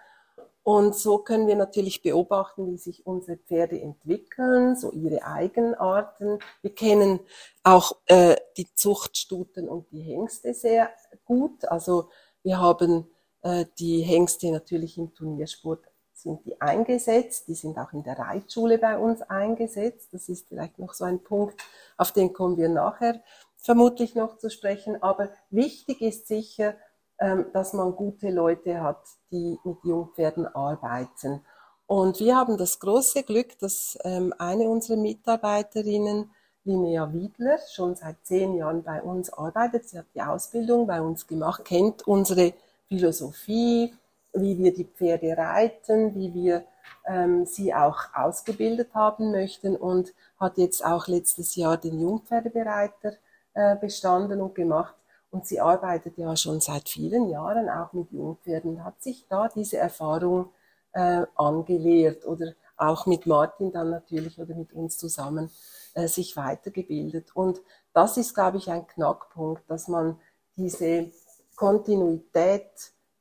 Und 0.63 0.95
so 0.95 1.17
können 1.17 1.47
wir 1.47 1.57
natürlich 1.57 2.01
beobachten, 2.01 2.71
wie 2.71 2.77
sich 2.77 3.05
unsere 3.05 3.37
Pferde 3.37 3.81
entwickeln, 3.81 4.77
so 4.77 4.91
ihre 4.91 5.25
Eigenarten. 5.25 6.39
Wir 6.61 6.73
kennen 6.73 7.19
auch 7.63 7.97
äh, 8.05 8.37
die 8.55 8.73
Zuchtstuten 8.73 9.67
und 9.67 9.91
die 9.91 10.01
Hengste 10.01 10.53
sehr 10.53 10.89
gut. 11.25 11.65
Also 11.65 12.09
wir 12.43 12.61
haben 12.61 13.07
äh, 13.41 13.65
die 13.77 14.01
Hengste 14.01 14.51
natürlich 14.51 14.97
im 14.97 15.13
Turniersport 15.13 15.83
sind 16.13 16.45
die 16.45 16.59
eingesetzt. 16.61 17.47
Die 17.47 17.53
sind 17.53 17.77
auch 17.77 17.93
in 17.93 18.03
der 18.03 18.17
Reitschule 18.17 18.77
bei 18.77 18.97
uns 18.97 19.21
eingesetzt. 19.21 20.13
Das 20.13 20.29
ist 20.29 20.47
vielleicht 20.47 20.79
noch 20.79 20.93
so 20.93 21.03
ein 21.03 21.19
Punkt, 21.19 21.61
auf 21.97 22.11
den 22.11 22.33
kommen 22.33 22.57
wir 22.57 22.69
nachher 22.69 23.21
vermutlich 23.63 24.13
noch 24.13 24.37
zu 24.37 24.49
sprechen. 24.49 25.01
Aber 25.01 25.29
wichtig 25.49 26.01
ist 26.01 26.27
sicher, 26.27 26.75
ähm, 27.19 27.47
dass 27.53 27.73
man 27.73 27.95
gute 27.95 28.29
Leute 28.29 28.81
hat, 28.81 29.01
die 29.31 29.57
mit 29.63 29.77
Jungpferden 29.83 30.45
arbeiten. 30.47 31.41
Und 31.87 32.19
wir 32.19 32.35
haben 32.35 32.57
das 32.57 32.79
große 32.79 33.23
Glück, 33.23 33.57
dass 33.59 33.97
ähm, 34.03 34.33
eine 34.37 34.69
unserer 34.69 34.97
Mitarbeiterinnen, 34.97 36.29
Linnea 36.65 37.11
Wiedler, 37.11 37.59
schon 37.73 37.95
seit 37.95 38.17
zehn 38.23 38.55
Jahren 38.55 38.83
bei 38.83 39.01
uns 39.01 39.31
arbeitet. 39.31 39.89
Sie 39.89 39.97
hat 39.97 40.05
die 40.15 40.21
Ausbildung 40.21 40.87
bei 40.87 41.01
uns 41.01 41.27
gemacht, 41.27 41.65
kennt 41.65 42.07
unsere 42.07 42.53
Philosophie, 42.87 43.93
wie 44.33 44.57
wir 44.57 44.73
die 44.73 44.85
Pferde 44.85 45.37
reiten, 45.37 46.15
wie 46.15 46.33
wir 46.33 46.65
ähm, 47.05 47.45
sie 47.45 47.73
auch 47.73 47.97
ausgebildet 48.13 48.93
haben 48.93 49.31
möchten 49.31 49.75
und 49.75 50.13
hat 50.39 50.57
jetzt 50.57 50.83
auch 50.83 51.07
letztes 51.07 51.55
Jahr 51.55 51.77
den 51.77 51.99
Jungpferdebereiter 51.99 53.13
äh, 53.53 53.75
bestanden 53.75 54.41
und 54.41 54.55
gemacht. 54.55 54.95
Und 55.31 55.47
sie 55.47 55.59
arbeitet 55.59 56.17
ja 56.17 56.35
schon 56.35 56.61
seit 56.61 56.89
vielen 56.89 57.29
Jahren 57.29 57.69
auch 57.69 57.91
mit 57.93 58.11
Jungpferden, 58.11 58.83
hat 58.83 59.01
sich 59.01 59.25
da 59.27 59.47
diese 59.47 59.77
Erfahrung 59.77 60.49
äh, 60.93 61.25
angelehrt 61.35 62.25
oder 62.25 62.53
auch 62.77 63.05
mit 63.05 63.25
Martin 63.25 63.71
dann 63.71 63.89
natürlich 63.89 64.39
oder 64.39 64.53
mit 64.55 64.73
uns 64.73 64.97
zusammen 64.97 65.49
äh, 65.93 66.07
sich 66.07 66.37
weitergebildet. 66.37 67.35
Und 67.35 67.61
das 67.93 68.17
ist, 68.17 68.33
glaube 68.33 68.57
ich, 68.57 68.69
ein 68.69 68.85
Knackpunkt, 68.87 69.63
dass 69.69 69.87
man 69.87 70.19
diese 70.55 71.11
Kontinuität 71.55 72.71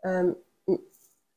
ähm, 0.03 0.37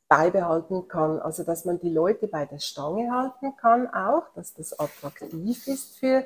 beibehalten 0.08 0.88
kann. 0.88 1.20
Also 1.20 1.44
dass 1.44 1.66
man 1.66 1.80
die 1.80 1.90
Leute 1.90 2.28
bei 2.28 2.46
der 2.46 2.60
Stange 2.60 3.12
halten 3.12 3.56
kann 3.58 3.88
auch, 3.94 4.24
dass 4.36 4.54
das 4.54 4.78
attraktiv 4.78 5.68
ist 5.68 5.98
für, 5.98 6.26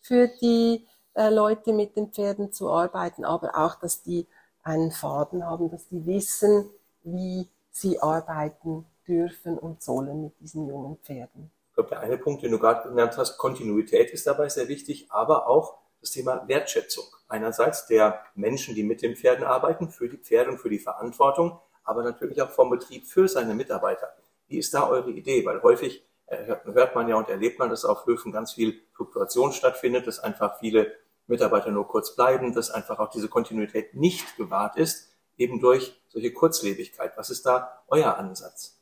für 0.00 0.28
die 0.40 0.86
äh, 1.14 1.30
Leute 1.30 1.72
mit 1.72 1.96
den 1.96 2.12
Pferden 2.12 2.52
zu 2.52 2.70
arbeiten, 2.70 3.24
aber 3.24 3.56
auch, 3.56 3.76
dass 3.76 4.02
die 4.02 4.26
einen 4.62 4.90
Faden 4.90 5.44
haben, 5.44 5.70
dass 5.70 5.88
die 5.88 6.04
wissen, 6.06 6.70
wie 7.02 7.48
sie 7.70 8.00
arbeiten 8.00 8.86
dürfen 9.06 9.58
und 9.58 9.82
sollen 9.82 10.24
mit 10.24 10.40
diesen 10.40 10.68
jungen 10.68 10.98
Pferden. 10.98 11.50
Ich 11.70 11.74
glaube, 11.74 11.90
der 11.90 12.00
eine 12.00 12.18
Punkt, 12.18 12.42
den 12.42 12.52
du 12.52 12.58
gerade 12.58 12.88
genannt 12.88 13.16
hast, 13.16 13.38
Kontinuität 13.38 14.10
ist 14.10 14.26
dabei 14.26 14.48
sehr 14.48 14.68
wichtig, 14.68 15.06
aber 15.10 15.48
auch 15.48 15.78
das 16.00 16.10
Thema 16.10 16.46
Wertschätzung. 16.48 17.04
Einerseits 17.28 17.86
der 17.86 18.20
Menschen, 18.34 18.74
die 18.74 18.82
mit 18.82 19.02
den 19.02 19.16
Pferden 19.16 19.44
arbeiten, 19.44 19.88
für 19.88 20.08
die 20.08 20.16
Pferde 20.16 20.50
und 20.50 20.58
für 20.58 20.70
die 20.70 20.78
Verantwortung, 20.78 21.58
aber 21.84 22.02
natürlich 22.02 22.40
auch 22.42 22.50
vom 22.50 22.70
Betrieb 22.70 23.06
für 23.06 23.28
seine 23.28 23.54
Mitarbeiter. 23.54 24.08
Wie 24.48 24.58
ist 24.58 24.74
da 24.74 24.88
eure 24.88 25.10
Idee? 25.10 25.44
Weil 25.44 25.62
häufig 25.62 26.04
hört 26.30 26.94
man 26.94 27.08
ja 27.08 27.16
und 27.16 27.28
erlebt 27.28 27.58
man, 27.58 27.70
dass 27.70 27.84
auf 27.84 28.06
Höfen 28.06 28.32
ganz 28.32 28.52
viel 28.52 28.80
Fluktuation 28.92 29.52
stattfindet, 29.52 30.06
dass 30.06 30.20
einfach 30.20 30.58
viele 30.58 30.92
Mitarbeiter 31.26 31.70
nur 31.70 31.86
kurz 31.86 32.14
bleiben, 32.14 32.54
dass 32.54 32.70
einfach 32.70 32.98
auch 32.98 33.10
diese 33.10 33.28
Kontinuität 33.28 33.94
nicht 33.94 34.36
gewahrt 34.36 34.76
ist, 34.76 35.12
eben 35.36 35.60
durch 35.60 35.92
solche 36.08 36.32
Kurzlebigkeit. 36.32 37.12
Was 37.16 37.30
ist 37.30 37.46
da 37.46 37.82
euer 37.88 38.16
Ansatz? 38.16 38.80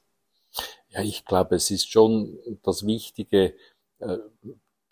Ja, 0.89 1.03
ich 1.03 1.25
glaube, 1.25 1.57
es 1.57 1.71
ist 1.71 1.91
schon 1.91 2.39
das 2.63 2.87
Wichtige, 2.87 3.55
äh, 3.99 4.19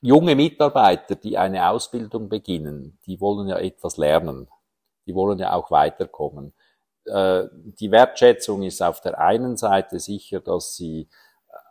junge 0.01 0.37
Mitarbeiter, 0.37 1.15
die 1.15 1.39
eine 1.39 1.69
Ausbildung 1.69 2.29
beginnen, 2.29 2.99
die 3.07 3.21
wollen 3.21 3.49
ja 3.49 3.59
etwas 3.59 3.97
lernen. 3.97 4.49
Die 5.07 5.15
wollen 5.15 5.39
ja 5.39 5.53
auch 5.53 5.71
weiterkommen. 5.71 6.53
Äh, 7.05 7.45
die 7.53 7.91
Wertschätzung 7.91 8.63
ist 8.63 8.83
auf 8.83 9.01
der 9.01 9.19
einen 9.19 9.57
Seite 9.57 10.01
sicher, 10.01 10.41
dass 10.41 10.75
sie 10.75 11.09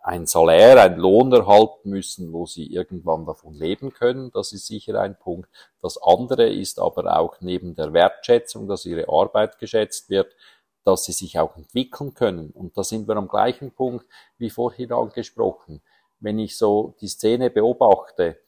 ein 0.06 0.28
Salär, 0.28 0.80
ein 0.80 0.98
Lohn 0.98 1.32
erhalten 1.34 1.90
müssen, 1.90 2.32
wo 2.32 2.46
sie 2.46 2.72
irgendwann 2.72 3.26
davon 3.26 3.56
leben 3.56 3.92
können. 3.92 4.30
Das 4.32 4.54
ist 4.54 4.68
sicher 4.68 5.00
ein 5.02 5.18
Punkt. 5.18 5.50
Das 5.82 5.98
andere 6.00 6.48
ist 6.48 6.80
aber 6.80 7.18
auch 7.18 7.42
neben 7.42 7.74
der 7.74 7.92
Wertschätzung, 7.92 8.68
dass 8.68 8.86
ihre 8.86 9.10
Arbeit 9.10 9.58
geschätzt 9.58 10.12
wird, 10.12 10.36
dass 10.84 11.06
sie 11.06 11.12
sich 11.12 11.40
auch 11.40 11.58
entwickeln 11.58 12.14
können. 12.14 12.52
Und 12.52 12.78
da 12.78 12.84
sind 12.84 13.08
wir 13.08 13.16
am 13.16 13.28
gleichen 13.28 13.72
Punkt 13.72 14.06
wie 14.38 14.52
vorhin 14.52 14.94
angesprochen. 14.94 15.82
Wenn 16.20 16.38
ich 16.38 16.56
so 16.56 16.96
die 17.02 17.08
Szene 17.08 17.50
beobachte, 17.50 18.40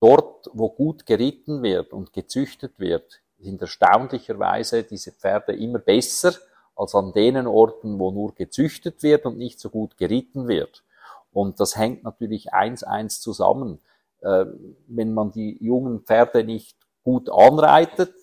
dort, 0.00 0.50
wo 0.52 0.68
gut 0.70 1.06
geritten 1.06 1.62
wird 1.62 1.92
und 1.92 2.12
gezüchtet 2.12 2.80
wird, 2.80 3.20
sind 3.38 3.60
erstaunlicherweise 3.60 4.82
diese 4.82 5.12
Pferde 5.12 5.54
immer 5.54 5.78
besser 5.78 6.32
als 6.76 6.94
an 6.94 7.12
denen 7.12 7.46
Orten, 7.46 7.98
wo 7.98 8.10
nur 8.10 8.34
gezüchtet 8.34 9.02
wird 9.02 9.26
und 9.26 9.38
nicht 9.38 9.60
so 9.60 9.70
gut 9.70 9.96
geritten 9.96 10.48
wird. 10.48 10.84
Und 11.32 11.60
das 11.60 11.76
hängt 11.76 12.04
natürlich 12.04 12.52
eins 12.52 12.82
eins 12.82 13.20
zusammen. 13.20 13.80
Äh, 14.20 14.46
wenn 14.86 15.14
man 15.14 15.32
die 15.32 15.56
jungen 15.62 16.00
Pferde 16.00 16.44
nicht 16.44 16.76
gut 17.04 17.30
anreitet, 17.30 18.14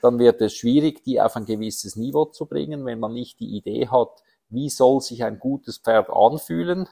dann 0.00 0.18
wird 0.18 0.40
es 0.40 0.54
schwierig, 0.54 1.04
die 1.04 1.20
auf 1.20 1.36
ein 1.36 1.44
gewisses 1.44 1.96
Niveau 1.96 2.26
zu 2.26 2.46
bringen. 2.46 2.84
Wenn 2.86 3.00
man 3.00 3.12
nicht 3.12 3.40
die 3.40 3.56
Idee 3.56 3.88
hat, 3.88 4.22
wie 4.48 4.70
soll 4.70 5.00
sich 5.00 5.24
ein 5.24 5.38
gutes 5.38 5.78
Pferd 5.78 6.08
anfühlen, 6.10 6.88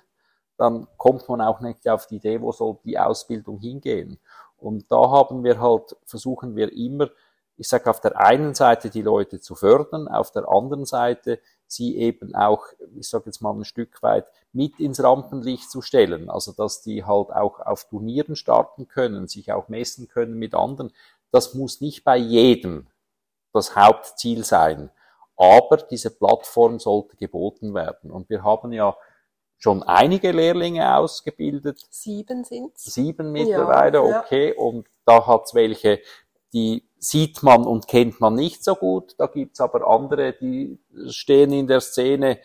dann 0.57 0.87
kommt 0.99 1.29
man 1.29 1.41
auch 1.41 1.61
nicht 1.61 1.89
auf 1.89 2.07
die 2.07 2.17
Idee, 2.17 2.43
wo 2.43 2.53
soll 2.53 2.79
die 2.85 2.99
Ausbildung 2.99 3.59
hingehen. 3.61 4.19
Und 4.59 4.91
da 4.93 5.11
haben 5.11 5.43
wir 5.43 5.59
halt, 5.59 5.97
versuchen 6.05 6.55
wir 6.55 6.71
immer, 6.73 7.09
ich 7.61 7.69
sage 7.69 7.91
auf 7.91 8.01
der 8.01 8.19
einen 8.19 8.55
Seite 8.55 8.89
die 8.89 9.03
Leute 9.03 9.39
zu 9.39 9.55
fördern, 9.55 10.09
auf 10.09 10.31
der 10.31 10.49
anderen 10.49 10.87
Seite 10.87 11.41
sie 11.67 11.99
eben 11.99 12.35
auch, 12.35 12.65
ich 12.97 13.07
sage 13.07 13.25
jetzt 13.27 13.43
mal 13.43 13.53
ein 13.53 13.67
Stück 13.67 14.03
weit, 14.03 14.27
mit 14.53 14.81
ins 14.81 15.03
Rampenlicht 15.03 15.71
zu 15.71 15.83
stellen. 15.83 16.31
Also 16.31 16.53
dass 16.53 16.81
die 16.81 17.05
halt 17.05 17.31
auch 17.31 17.61
auf 17.61 17.85
Turnieren 17.85 18.35
starten 18.35 18.89
können, 18.89 19.29
sich 19.29 19.53
auch 19.53 19.69
messen 19.69 20.09
können 20.09 20.39
mit 20.39 20.55
anderen. 20.55 20.91
Das 21.33 21.53
muss 21.53 21.83
nicht 21.83 22.03
bei 22.03 22.17
jedem 22.17 22.87
das 23.53 23.77
Hauptziel 23.77 24.43
sein. 24.43 24.91
Aber 25.37 25.77
diese 25.77 26.11
Plattform 26.11 26.79
sollte 26.79 27.17
geboten 27.17 27.75
werden. 27.75 28.11
Und 28.11 28.31
wir 28.31 28.43
haben 28.43 28.73
ja 28.73 28.97
schon 29.59 29.83
einige 29.83 30.33
Lehrlinge 30.33 30.97
ausgebildet. 30.97 31.87
Sieben 31.91 32.45
sind 32.45 32.79
Sieben 32.79 33.33
mittlerweile, 33.33 33.99
ja, 33.99 34.21
okay. 34.21 34.55
Ja. 34.55 34.63
Und 34.63 34.89
da 35.05 35.27
hat's 35.27 35.55
welche, 35.55 36.01
die 36.55 36.90
sieht 37.01 37.43
man 37.43 37.65
und 37.67 37.89
kennt 37.89 38.21
man 38.21 38.35
nicht 38.35 38.63
so 38.63 38.77
gut. 38.77 39.15
Da 39.19 39.27
gibt's 39.27 39.61
aber 39.61 39.89
andere, 39.89 40.35
die 40.35 40.79
stehen 41.09 41.53
in 41.53 41.67
der 41.67 41.81
Szene 41.81 42.39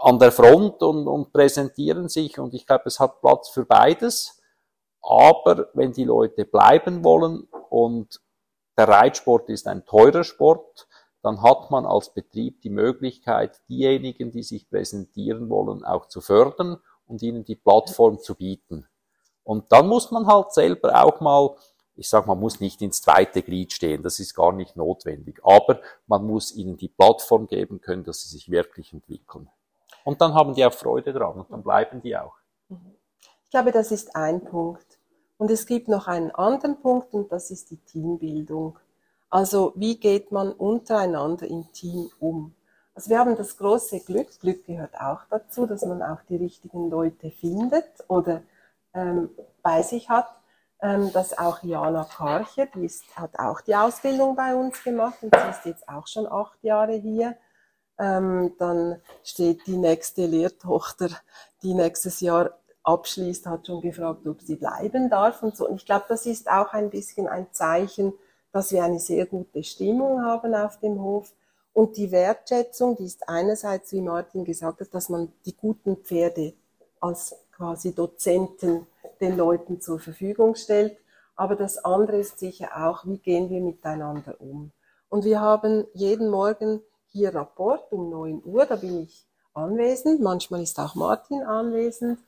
an 0.00 0.18
der 0.18 0.32
Front 0.32 0.82
und, 0.82 1.06
und 1.06 1.32
präsentieren 1.32 2.08
sich. 2.08 2.38
Und 2.38 2.54
ich 2.54 2.66
glaube, 2.66 2.84
es 2.86 2.98
hat 2.98 3.20
Platz 3.20 3.50
für 3.50 3.66
beides. 3.66 4.40
Aber 5.02 5.68
wenn 5.74 5.92
die 5.92 6.04
Leute 6.04 6.46
bleiben 6.46 7.04
wollen 7.04 7.48
und 7.68 8.20
der 8.78 8.88
Reitsport 8.88 9.50
ist 9.50 9.68
ein 9.68 9.84
teurer 9.84 10.24
Sport, 10.24 10.88
dann 11.22 11.42
hat 11.42 11.70
man 11.70 11.84
als 11.84 12.14
Betrieb 12.14 12.62
die 12.62 12.70
Möglichkeit, 12.70 13.60
diejenigen, 13.68 14.32
die 14.32 14.42
sich 14.42 14.68
präsentieren 14.70 15.50
wollen, 15.50 15.84
auch 15.84 16.06
zu 16.06 16.20
fördern 16.20 16.78
und 17.06 17.22
ihnen 17.22 17.44
die 17.44 17.56
Plattform 17.56 18.18
zu 18.18 18.34
bieten. 18.34 18.88
Und 19.44 19.70
dann 19.70 19.88
muss 19.88 20.10
man 20.10 20.26
halt 20.26 20.52
selber 20.52 21.04
auch 21.04 21.20
mal 21.20 21.56
ich 21.96 22.08
sage, 22.08 22.26
man 22.26 22.40
muss 22.40 22.60
nicht 22.60 22.80
ins 22.82 23.02
zweite 23.02 23.42
Glied 23.42 23.72
stehen, 23.72 24.02
das 24.02 24.18
ist 24.18 24.34
gar 24.34 24.52
nicht 24.52 24.76
notwendig. 24.76 25.40
Aber 25.42 25.80
man 26.06 26.26
muss 26.26 26.54
ihnen 26.54 26.76
die 26.76 26.88
Plattform 26.88 27.46
geben 27.46 27.80
können, 27.80 28.04
dass 28.04 28.22
sie 28.22 28.28
sich 28.30 28.50
wirklich 28.50 28.92
entwickeln. 28.92 29.48
Und 30.04 30.20
dann 30.20 30.34
haben 30.34 30.54
die 30.54 30.64
auch 30.64 30.72
Freude 30.72 31.12
dran 31.12 31.40
und 31.40 31.50
dann 31.50 31.62
bleiben 31.62 32.00
die 32.00 32.16
auch. 32.16 32.34
Ich 33.44 33.50
glaube, 33.50 33.72
das 33.72 33.92
ist 33.92 34.16
ein 34.16 34.42
Punkt. 34.42 34.98
Und 35.36 35.50
es 35.50 35.66
gibt 35.66 35.88
noch 35.88 36.06
einen 36.06 36.30
anderen 36.30 36.80
Punkt 36.80 37.12
und 37.12 37.30
das 37.30 37.50
ist 37.50 37.70
die 37.70 37.76
Teambildung. 37.76 38.78
Also 39.28 39.72
wie 39.76 39.98
geht 39.98 40.32
man 40.32 40.52
untereinander 40.52 41.46
im 41.46 41.72
Team 41.72 42.10
um? 42.20 42.54
Also 42.94 43.10
wir 43.10 43.18
haben 43.18 43.36
das 43.36 43.56
große 43.56 44.00
Glück, 44.00 44.28
Glück 44.40 44.66
gehört 44.66 44.94
auch 45.00 45.20
dazu, 45.30 45.66
dass 45.66 45.84
man 45.84 46.02
auch 46.02 46.20
die 46.28 46.36
richtigen 46.36 46.90
Leute 46.90 47.30
findet 47.30 47.88
oder 48.08 48.42
ähm, 48.92 49.30
bei 49.62 49.82
sich 49.82 50.10
hat 50.10 50.26
dass 50.82 51.38
auch 51.38 51.62
Jana 51.62 52.04
Karcher, 52.04 52.66
die 52.66 52.86
ist, 52.86 53.04
hat 53.16 53.38
auch 53.38 53.60
die 53.60 53.76
Ausbildung 53.76 54.34
bei 54.34 54.52
uns 54.52 54.82
gemacht 54.82 55.18
und 55.22 55.32
sie 55.32 55.50
ist 55.50 55.64
jetzt 55.64 55.88
auch 55.88 56.08
schon 56.08 56.26
acht 56.26 56.58
Jahre 56.62 56.94
hier. 56.94 57.36
Ähm, 57.98 58.54
dann 58.58 59.00
steht 59.22 59.64
die 59.68 59.76
nächste 59.76 60.26
Lehrtochter, 60.26 61.08
die 61.62 61.74
nächstes 61.74 62.18
Jahr 62.20 62.58
abschließt, 62.82 63.46
hat 63.46 63.68
schon 63.68 63.80
gefragt, 63.80 64.26
ob 64.26 64.42
sie 64.42 64.56
bleiben 64.56 65.08
darf 65.08 65.44
und 65.44 65.56
so. 65.56 65.68
Und 65.68 65.76
ich 65.76 65.86
glaube, 65.86 66.06
das 66.08 66.26
ist 66.26 66.50
auch 66.50 66.72
ein 66.72 66.90
bisschen 66.90 67.28
ein 67.28 67.46
Zeichen, 67.52 68.12
dass 68.50 68.72
wir 68.72 68.82
eine 68.82 68.98
sehr 68.98 69.26
gute 69.26 69.62
Stimmung 69.62 70.24
haben 70.24 70.52
auf 70.52 70.80
dem 70.80 71.00
Hof. 71.00 71.32
Und 71.72 71.96
die 71.96 72.10
Wertschätzung, 72.10 72.96
die 72.96 73.06
ist 73.06 73.28
einerseits, 73.28 73.92
wie 73.92 74.00
Martin 74.00 74.44
gesagt 74.44 74.80
hat, 74.80 74.92
dass 74.92 75.08
man 75.08 75.32
die 75.46 75.56
guten 75.56 75.98
Pferde 75.98 76.54
als 77.00 77.36
quasi 77.52 77.94
Dozenten 77.94 78.88
den 79.20 79.36
Leuten 79.36 79.80
zur 79.80 79.98
Verfügung 79.98 80.54
stellt. 80.54 80.96
Aber 81.36 81.56
das 81.56 81.78
andere 81.84 82.18
ist 82.18 82.38
sicher 82.38 82.70
auch, 82.76 83.04
wie 83.06 83.18
gehen 83.18 83.50
wir 83.50 83.60
miteinander 83.60 84.40
um. 84.40 84.70
Und 85.08 85.24
wir 85.24 85.40
haben 85.40 85.86
jeden 85.94 86.30
Morgen 86.30 86.82
hier 87.08 87.34
Rapport 87.34 87.92
um 87.92 88.10
9 88.10 88.42
Uhr, 88.44 88.64
da 88.66 88.76
bin 88.76 89.02
ich 89.02 89.26
anwesend, 89.54 90.20
manchmal 90.20 90.62
ist 90.62 90.78
auch 90.78 90.94
Martin 90.94 91.42
anwesend. 91.42 92.18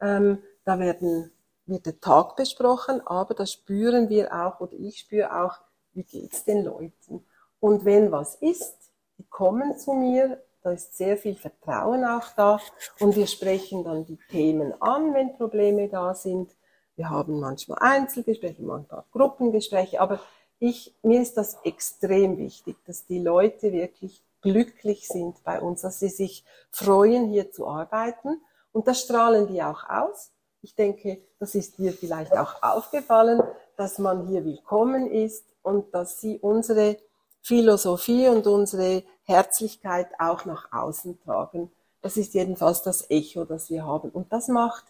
Ähm, 0.00 0.42
da 0.64 0.78
werden, 0.78 1.30
wird 1.66 1.86
der 1.86 2.00
Tag 2.00 2.36
besprochen, 2.36 3.00
aber 3.06 3.34
da 3.34 3.46
spüren 3.46 4.08
wir 4.08 4.32
auch, 4.32 4.60
oder 4.60 4.74
ich 4.74 4.98
spüre 5.00 5.44
auch, 5.44 5.58
wie 5.92 6.02
geht's 6.02 6.44
den 6.44 6.64
Leuten. 6.64 7.24
Und 7.60 7.84
wenn 7.84 8.10
was 8.10 8.34
ist, 8.36 8.90
die 9.18 9.24
kommen 9.28 9.78
zu 9.78 9.92
mir, 9.92 10.42
da 10.62 10.70
ist 10.70 10.96
sehr 10.96 11.16
viel 11.16 11.34
Vertrauen 11.34 12.04
auch 12.04 12.32
da 12.36 12.60
und 13.00 13.16
wir 13.16 13.26
sprechen 13.26 13.84
dann 13.84 14.04
die 14.04 14.18
Themen 14.30 14.72
an, 14.80 15.12
wenn 15.14 15.36
Probleme 15.36 15.88
da 15.88 16.14
sind. 16.14 16.54
Wir 16.94 17.10
haben 17.10 17.40
manchmal 17.40 17.78
Einzelgespräche, 17.80 18.62
manchmal 18.62 19.04
Gruppengespräche, 19.12 20.00
aber 20.00 20.20
ich, 20.58 20.94
mir 21.02 21.20
ist 21.20 21.36
das 21.36 21.58
extrem 21.64 22.38
wichtig, 22.38 22.76
dass 22.86 23.06
die 23.06 23.18
Leute 23.18 23.72
wirklich 23.72 24.22
glücklich 24.40 25.08
sind 25.08 25.42
bei 25.42 25.60
uns, 25.60 25.82
dass 25.82 25.98
sie 25.98 26.08
sich 26.08 26.44
freuen, 26.70 27.28
hier 27.28 27.50
zu 27.50 27.66
arbeiten. 27.66 28.40
Und 28.72 28.86
das 28.86 29.00
strahlen 29.00 29.48
die 29.48 29.62
auch 29.62 29.88
aus. 29.88 30.30
Ich 30.60 30.76
denke, 30.76 31.20
das 31.40 31.56
ist 31.56 31.78
dir 31.78 31.92
vielleicht 31.92 32.36
auch 32.36 32.62
aufgefallen, 32.62 33.42
dass 33.76 33.98
man 33.98 34.28
hier 34.28 34.44
willkommen 34.44 35.10
ist 35.10 35.44
und 35.62 35.92
dass 35.94 36.20
sie 36.20 36.38
unsere 36.38 36.96
Philosophie 37.42 38.28
und 38.28 38.46
unsere 38.46 39.02
Herzlichkeit 39.24 40.08
auch 40.18 40.44
nach 40.44 40.72
außen 40.72 41.20
tragen. 41.22 41.70
Das 42.00 42.16
ist 42.16 42.34
jedenfalls 42.34 42.82
das 42.82 43.10
Echo, 43.10 43.44
das 43.44 43.68
wir 43.70 43.84
haben. 43.84 44.10
Und 44.10 44.32
das 44.32 44.48
macht 44.48 44.84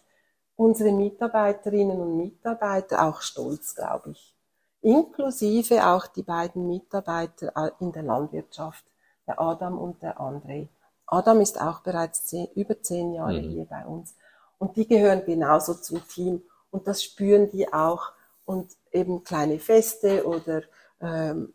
unsere 0.55 0.91
Mitarbeiterinnen 0.91 1.99
und 1.99 2.17
Mitarbeiter 2.17 3.03
auch 3.03 3.21
stolz, 3.21 3.75
glaube 3.75 4.11
ich. 4.11 4.35
Inklusive 4.81 5.85
auch 5.87 6.07
die 6.07 6.23
beiden 6.23 6.67
Mitarbeiter 6.67 7.73
in 7.79 7.91
der 7.91 8.03
Landwirtschaft, 8.03 8.83
der 9.27 9.39
Adam 9.39 9.77
und 9.77 10.01
der 10.03 10.19
André. 10.19 10.67
Adam 11.07 11.41
ist 11.41 11.59
auch 11.59 11.79
bereits 11.81 12.25
zehn, 12.25 12.47
über 12.55 12.81
zehn 12.81 13.13
Jahre 13.13 13.41
mhm. 13.41 13.49
hier 13.49 13.65
bei 13.65 13.85
uns. 13.85 14.15
Und 14.57 14.75
die 14.75 14.87
gehören 14.87 15.25
genauso 15.25 15.73
zum 15.75 16.05
Team. 16.07 16.43
Und 16.71 16.87
das 16.87 17.03
spüren 17.03 17.49
die 17.51 17.71
auch. 17.71 18.11
Und 18.45 18.71
eben 18.91 19.23
kleine 19.23 19.57
Feste 19.57 20.27
oder 20.27 20.63
ähm, 20.99 21.53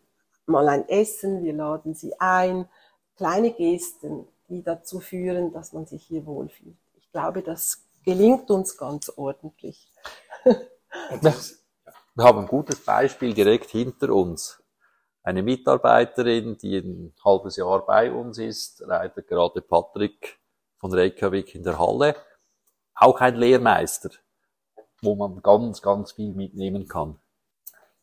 mal 0.49 0.67
ein 0.67 0.87
Essen, 0.89 1.43
wir 1.43 1.53
laden 1.53 1.93
sie 1.93 2.19
ein, 2.19 2.67
kleine 3.15 3.51
Gesten, 3.51 4.27
die 4.49 4.63
dazu 4.63 4.99
führen, 4.99 5.53
dass 5.53 5.73
man 5.73 5.85
sich 5.85 6.03
hier 6.03 6.25
wohlfühlt. 6.25 6.77
Ich 6.97 7.11
glaube, 7.11 7.41
das 7.41 7.85
gelingt 8.03 8.49
uns 8.49 8.77
ganz 8.77 9.09
ordentlich. 9.15 9.91
Wir 12.15 12.25
haben 12.25 12.39
ein 12.39 12.47
gutes 12.47 12.83
Beispiel 12.83 13.33
direkt 13.33 13.69
hinter 13.69 14.09
uns. 14.09 14.61
Eine 15.23 15.43
Mitarbeiterin, 15.43 16.57
die 16.57 16.77
ein 16.77 17.13
halbes 17.23 17.55
Jahr 17.55 17.85
bei 17.85 18.11
uns 18.11 18.37
ist, 18.39 18.79
leitet 18.79 19.27
gerade 19.27 19.61
Patrick 19.61 20.39
von 20.77 20.93
Reykjavik 20.93 21.55
in 21.55 21.63
der 21.63 21.77
Halle. 21.77 22.15
Auch 22.95 23.21
ein 23.21 23.35
Lehrmeister, 23.35 24.09
wo 25.01 25.15
man 25.15 25.41
ganz, 25.41 25.81
ganz 25.81 26.13
viel 26.13 26.33
mitnehmen 26.33 26.87
kann. 26.87 27.19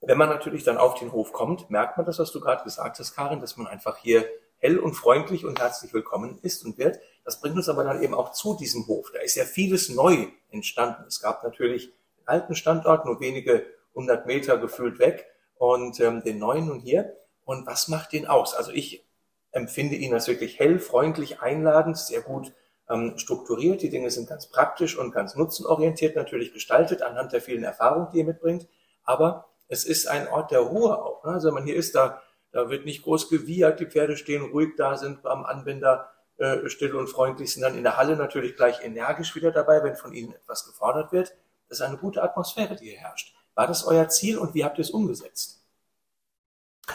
Wenn 0.06 0.18
man 0.18 0.28
natürlich 0.28 0.62
dann 0.62 0.78
auf 0.78 0.94
den 0.94 1.10
Hof 1.10 1.32
kommt, 1.32 1.68
merkt 1.68 1.96
man 1.96 2.06
das, 2.06 2.20
was 2.20 2.30
du 2.30 2.38
gerade 2.38 2.62
gesagt 2.62 3.00
hast, 3.00 3.16
Karin, 3.16 3.40
dass 3.40 3.56
man 3.56 3.66
einfach 3.66 3.96
hier 3.96 4.24
hell 4.58 4.78
und 4.78 4.94
freundlich 4.94 5.44
und 5.44 5.58
herzlich 5.58 5.92
willkommen 5.92 6.38
ist 6.42 6.64
und 6.64 6.78
wird. 6.78 7.00
Das 7.24 7.40
bringt 7.40 7.56
uns 7.56 7.68
aber 7.68 7.82
dann 7.82 8.00
eben 8.00 8.14
auch 8.14 8.30
zu 8.30 8.56
diesem 8.56 8.86
Hof. 8.86 9.10
Da 9.12 9.18
ist 9.18 9.34
ja 9.34 9.44
vieles 9.44 9.88
neu 9.88 10.28
entstanden. 10.50 11.02
Es 11.08 11.20
gab 11.20 11.42
natürlich 11.42 11.92
den 12.18 12.28
alten 12.28 12.54
Standort, 12.54 13.04
nur 13.04 13.18
wenige 13.18 13.66
hundert 13.96 14.26
Meter 14.26 14.58
gefühlt 14.58 15.00
weg 15.00 15.26
und 15.58 15.98
ähm, 15.98 16.22
den 16.22 16.38
neuen 16.38 16.70
und 16.70 16.78
hier. 16.78 17.16
Und 17.44 17.66
was 17.66 17.88
macht 17.88 18.12
den 18.12 18.28
aus? 18.28 18.54
Also 18.54 18.70
ich 18.70 19.04
empfinde 19.50 19.96
ihn 19.96 20.14
als 20.14 20.28
wirklich 20.28 20.60
hell, 20.60 20.78
freundlich, 20.78 21.40
einladend, 21.40 21.98
sehr 21.98 22.20
gut 22.20 22.52
ähm, 22.88 23.18
strukturiert. 23.18 23.82
Die 23.82 23.90
Dinge 23.90 24.12
sind 24.12 24.28
ganz 24.28 24.46
praktisch 24.46 24.96
und 24.96 25.10
ganz 25.10 25.34
nutzenorientiert 25.34 26.14
natürlich 26.14 26.52
gestaltet, 26.52 27.02
anhand 27.02 27.32
der 27.32 27.40
vielen 27.40 27.64
Erfahrungen, 27.64 28.06
die 28.12 28.20
er 28.20 28.26
mitbringt. 28.26 28.68
Aber 29.02 29.46
es 29.68 29.84
ist 29.84 30.06
ein 30.06 30.28
Ort 30.28 30.50
der 30.50 30.60
Ruhe 30.60 30.98
auch. 30.98 31.24
Ne? 31.24 31.32
Also 31.32 31.52
man 31.52 31.64
hier 31.64 31.76
ist, 31.76 31.94
da, 31.94 32.22
da 32.52 32.70
wird 32.70 32.84
nicht 32.84 33.02
groß 33.02 33.28
gewiehert, 33.28 33.80
die 33.80 33.86
Pferde 33.86 34.16
stehen 34.16 34.42
ruhig 34.42 34.74
da, 34.76 34.96
sind 34.96 35.24
am 35.26 35.44
Anbinder 35.44 36.10
äh, 36.38 36.68
still 36.68 36.94
und 36.94 37.08
freundlich, 37.08 37.52
sind 37.52 37.62
dann 37.62 37.76
in 37.76 37.82
der 37.82 37.96
Halle 37.96 38.16
natürlich 38.16 38.56
gleich 38.56 38.82
energisch 38.84 39.34
wieder 39.34 39.50
dabei, 39.50 39.82
wenn 39.82 39.96
von 39.96 40.12
ihnen 40.12 40.32
etwas 40.32 40.66
gefordert 40.66 41.12
wird. 41.12 41.34
Das 41.68 41.80
ist 41.80 41.84
eine 41.84 41.96
gute 41.96 42.22
Atmosphäre, 42.22 42.76
die 42.76 42.90
hier 42.90 42.98
herrscht. 42.98 43.34
War 43.54 43.66
das 43.66 43.84
euer 43.86 44.08
Ziel 44.08 44.38
und 44.38 44.54
wie 44.54 44.64
habt 44.64 44.78
ihr 44.78 44.82
es 44.82 44.90
umgesetzt? 44.90 45.62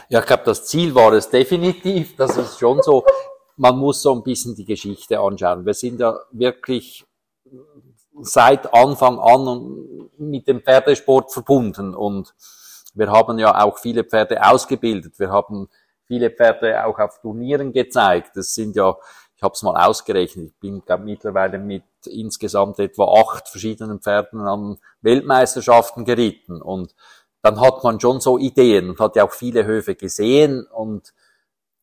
Ja, 0.09 0.19
ich 0.19 0.25
glaube, 0.25 0.43
das 0.45 0.65
Ziel 0.65 0.95
war 0.95 1.11
es 1.13 1.29
definitiv. 1.29 2.15
Das 2.15 2.37
ist 2.37 2.59
schon 2.59 2.81
so. 2.81 3.05
Man 3.57 3.77
muss 3.77 4.01
so 4.01 4.13
ein 4.13 4.23
bisschen 4.23 4.55
die 4.55 4.65
Geschichte 4.65 5.19
anschauen. 5.19 5.65
Wir 5.65 5.73
sind 5.73 5.99
ja 5.99 6.17
wirklich 6.31 7.05
seit 8.21 8.73
Anfang 8.73 9.19
an 9.19 10.09
mit 10.17 10.47
dem 10.47 10.61
Pferdesport 10.61 11.33
verbunden 11.33 11.93
und 11.93 12.33
wir 12.93 13.11
haben 13.11 13.39
ja 13.39 13.63
auch 13.63 13.77
viele 13.77 14.03
Pferde 14.03 14.45
ausgebildet. 14.45 15.19
Wir 15.19 15.31
haben 15.31 15.69
viele 16.05 16.29
Pferde 16.29 16.85
auch 16.85 16.99
auf 16.99 17.21
Turnieren 17.21 17.71
gezeigt. 17.71 18.35
Das 18.35 18.53
sind 18.53 18.75
ja, 18.75 18.95
ich 19.35 19.43
habe 19.43 19.53
es 19.53 19.63
mal 19.63 19.87
ausgerechnet, 19.87 20.47
ich 20.47 20.59
bin 20.59 20.81
glaub, 20.85 21.01
mittlerweile 21.01 21.57
mit 21.57 21.83
insgesamt 22.05 22.79
etwa 22.79 23.21
acht 23.21 23.47
verschiedenen 23.47 23.99
Pferden 24.01 24.41
an 24.41 24.77
Weltmeisterschaften 25.01 26.05
geritten. 26.05 26.61
Und 26.61 26.93
dann 27.41 27.59
hat 27.59 27.83
man 27.83 27.99
schon 27.99 28.19
so 28.19 28.37
Ideen 28.37 28.89
und 28.89 28.99
hat 28.99 29.15
ja 29.15 29.23
auch 29.25 29.31
viele 29.31 29.65
Höfe 29.65 29.95
gesehen. 29.95 30.65
Und 30.65 31.13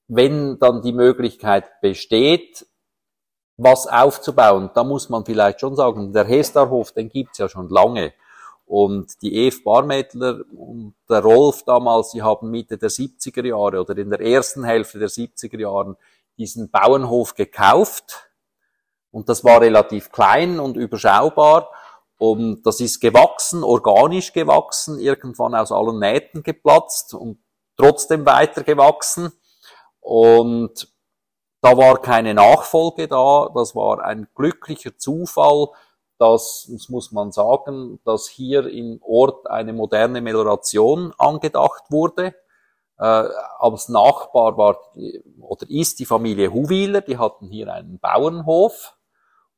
wenn 0.06 0.58
dann 0.58 0.82
die 0.82 0.92
Möglichkeit 0.92 1.80
besteht, 1.80 2.66
was 3.56 3.86
aufzubauen, 3.88 4.70
da 4.74 4.84
muss 4.84 5.08
man 5.08 5.24
vielleicht 5.24 5.60
schon 5.60 5.74
sagen, 5.74 6.12
der 6.12 6.24
Hestarhof, 6.24 6.92
den 6.92 7.08
gibt's 7.08 7.38
ja 7.38 7.48
schon 7.48 7.68
lange. 7.68 8.12
Und 8.68 9.22
die 9.22 9.34
Eve 9.34 9.62
Barmettler 9.64 10.40
und 10.54 10.94
der 11.08 11.22
Rolf 11.22 11.62
damals, 11.62 12.10
die 12.10 12.22
haben 12.22 12.50
Mitte 12.50 12.76
der 12.76 12.90
70er 12.90 13.46
Jahre 13.46 13.80
oder 13.80 13.96
in 13.96 14.10
der 14.10 14.20
ersten 14.20 14.62
Hälfte 14.62 14.98
der 14.98 15.08
70er 15.08 15.58
Jahren 15.58 15.96
diesen 16.36 16.70
Bauernhof 16.70 17.34
gekauft. 17.34 18.30
Und 19.10 19.30
das 19.30 19.42
war 19.42 19.62
relativ 19.62 20.12
klein 20.12 20.60
und 20.60 20.76
überschaubar. 20.76 21.70
Und 22.18 22.62
das 22.66 22.80
ist 22.80 23.00
gewachsen, 23.00 23.64
organisch 23.64 24.34
gewachsen, 24.34 24.98
irgendwann 24.98 25.54
aus 25.54 25.72
allen 25.72 25.98
Nähten 25.98 26.42
geplatzt 26.42 27.14
und 27.14 27.38
trotzdem 27.78 28.26
weiter 28.26 28.64
gewachsen. 28.64 29.32
Und 30.00 30.92
da 31.62 31.74
war 31.74 32.02
keine 32.02 32.34
Nachfolge 32.34 33.08
da. 33.08 33.48
Das 33.54 33.74
war 33.74 34.04
ein 34.04 34.28
glücklicher 34.34 34.98
Zufall, 34.98 35.68
dass, 36.18 36.68
das 36.70 36.88
muss 36.88 37.12
man 37.12 37.32
sagen, 37.32 38.00
dass 38.04 38.28
hier 38.28 38.66
im 38.66 39.00
Ort 39.02 39.48
eine 39.48 39.72
moderne 39.72 40.20
Melioration 40.20 41.12
angedacht 41.16 41.84
wurde. 41.90 42.34
Äh, 42.98 43.28
als 43.58 43.88
Nachbar 43.88 44.56
war 44.56 44.78
oder 45.40 45.66
ist 45.68 46.00
die 46.00 46.04
Familie 46.04 46.52
Huwiler, 46.52 47.00
die 47.00 47.16
hatten 47.16 47.48
hier 47.48 47.72
einen 47.72 47.98
Bauernhof 48.00 48.96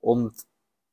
und 0.00 0.34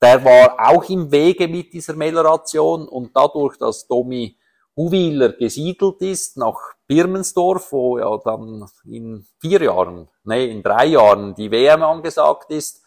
der 0.02 0.24
war 0.24 0.70
auch 0.70 0.88
im 0.90 1.12
Wege 1.12 1.48
mit 1.48 1.74
dieser 1.74 1.94
Melioration 1.94 2.88
und 2.88 3.16
dadurch, 3.16 3.58
dass 3.58 3.88
Domi 3.88 4.38
Huwiler 4.78 5.34
gesiedelt 5.34 6.02
ist 6.02 6.38
nach 6.38 6.58
Birmensdorf, 6.88 7.72
wo 7.72 7.98
ja 7.98 8.16
dann 8.24 8.66
in 8.86 9.26
vier 9.40 9.64
Jahren, 9.64 10.08
nee, 10.24 10.52
in 10.52 10.62
drei 10.62 10.86
Jahren 10.86 11.34
die 11.34 11.52
WM 11.52 11.82
angesagt 11.82 12.52
ist, 12.52 12.84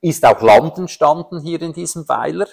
ist 0.00 0.24
auch 0.24 0.40
Land 0.40 0.78
entstanden 0.78 1.40
hier 1.40 1.60
in 1.62 1.72
diesem 1.72 2.08
Weiler, 2.08 2.46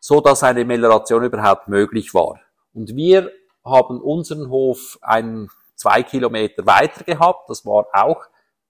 so 0.00 0.20
dass 0.20 0.42
eine 0.42 0.64
Melioration 0.64 1.24
überhaupt 1.24 1.68
möglich 1.68 2.14
war. 2.14 2.40
Und 2.74 2.94
wir 2.94 3.30
haben 3.64 4.00
unseren 4.00 4.48
Hof 4.50 4.98
ein, 5.02 5.48
zwei 5.74 6.02
Kilometer 6.02 6.64
weiter 6.66 7.04
gehabt. 7.04 7.50
Das 7.50 7.64
war 7.66 7.86
auch 7.92 8.26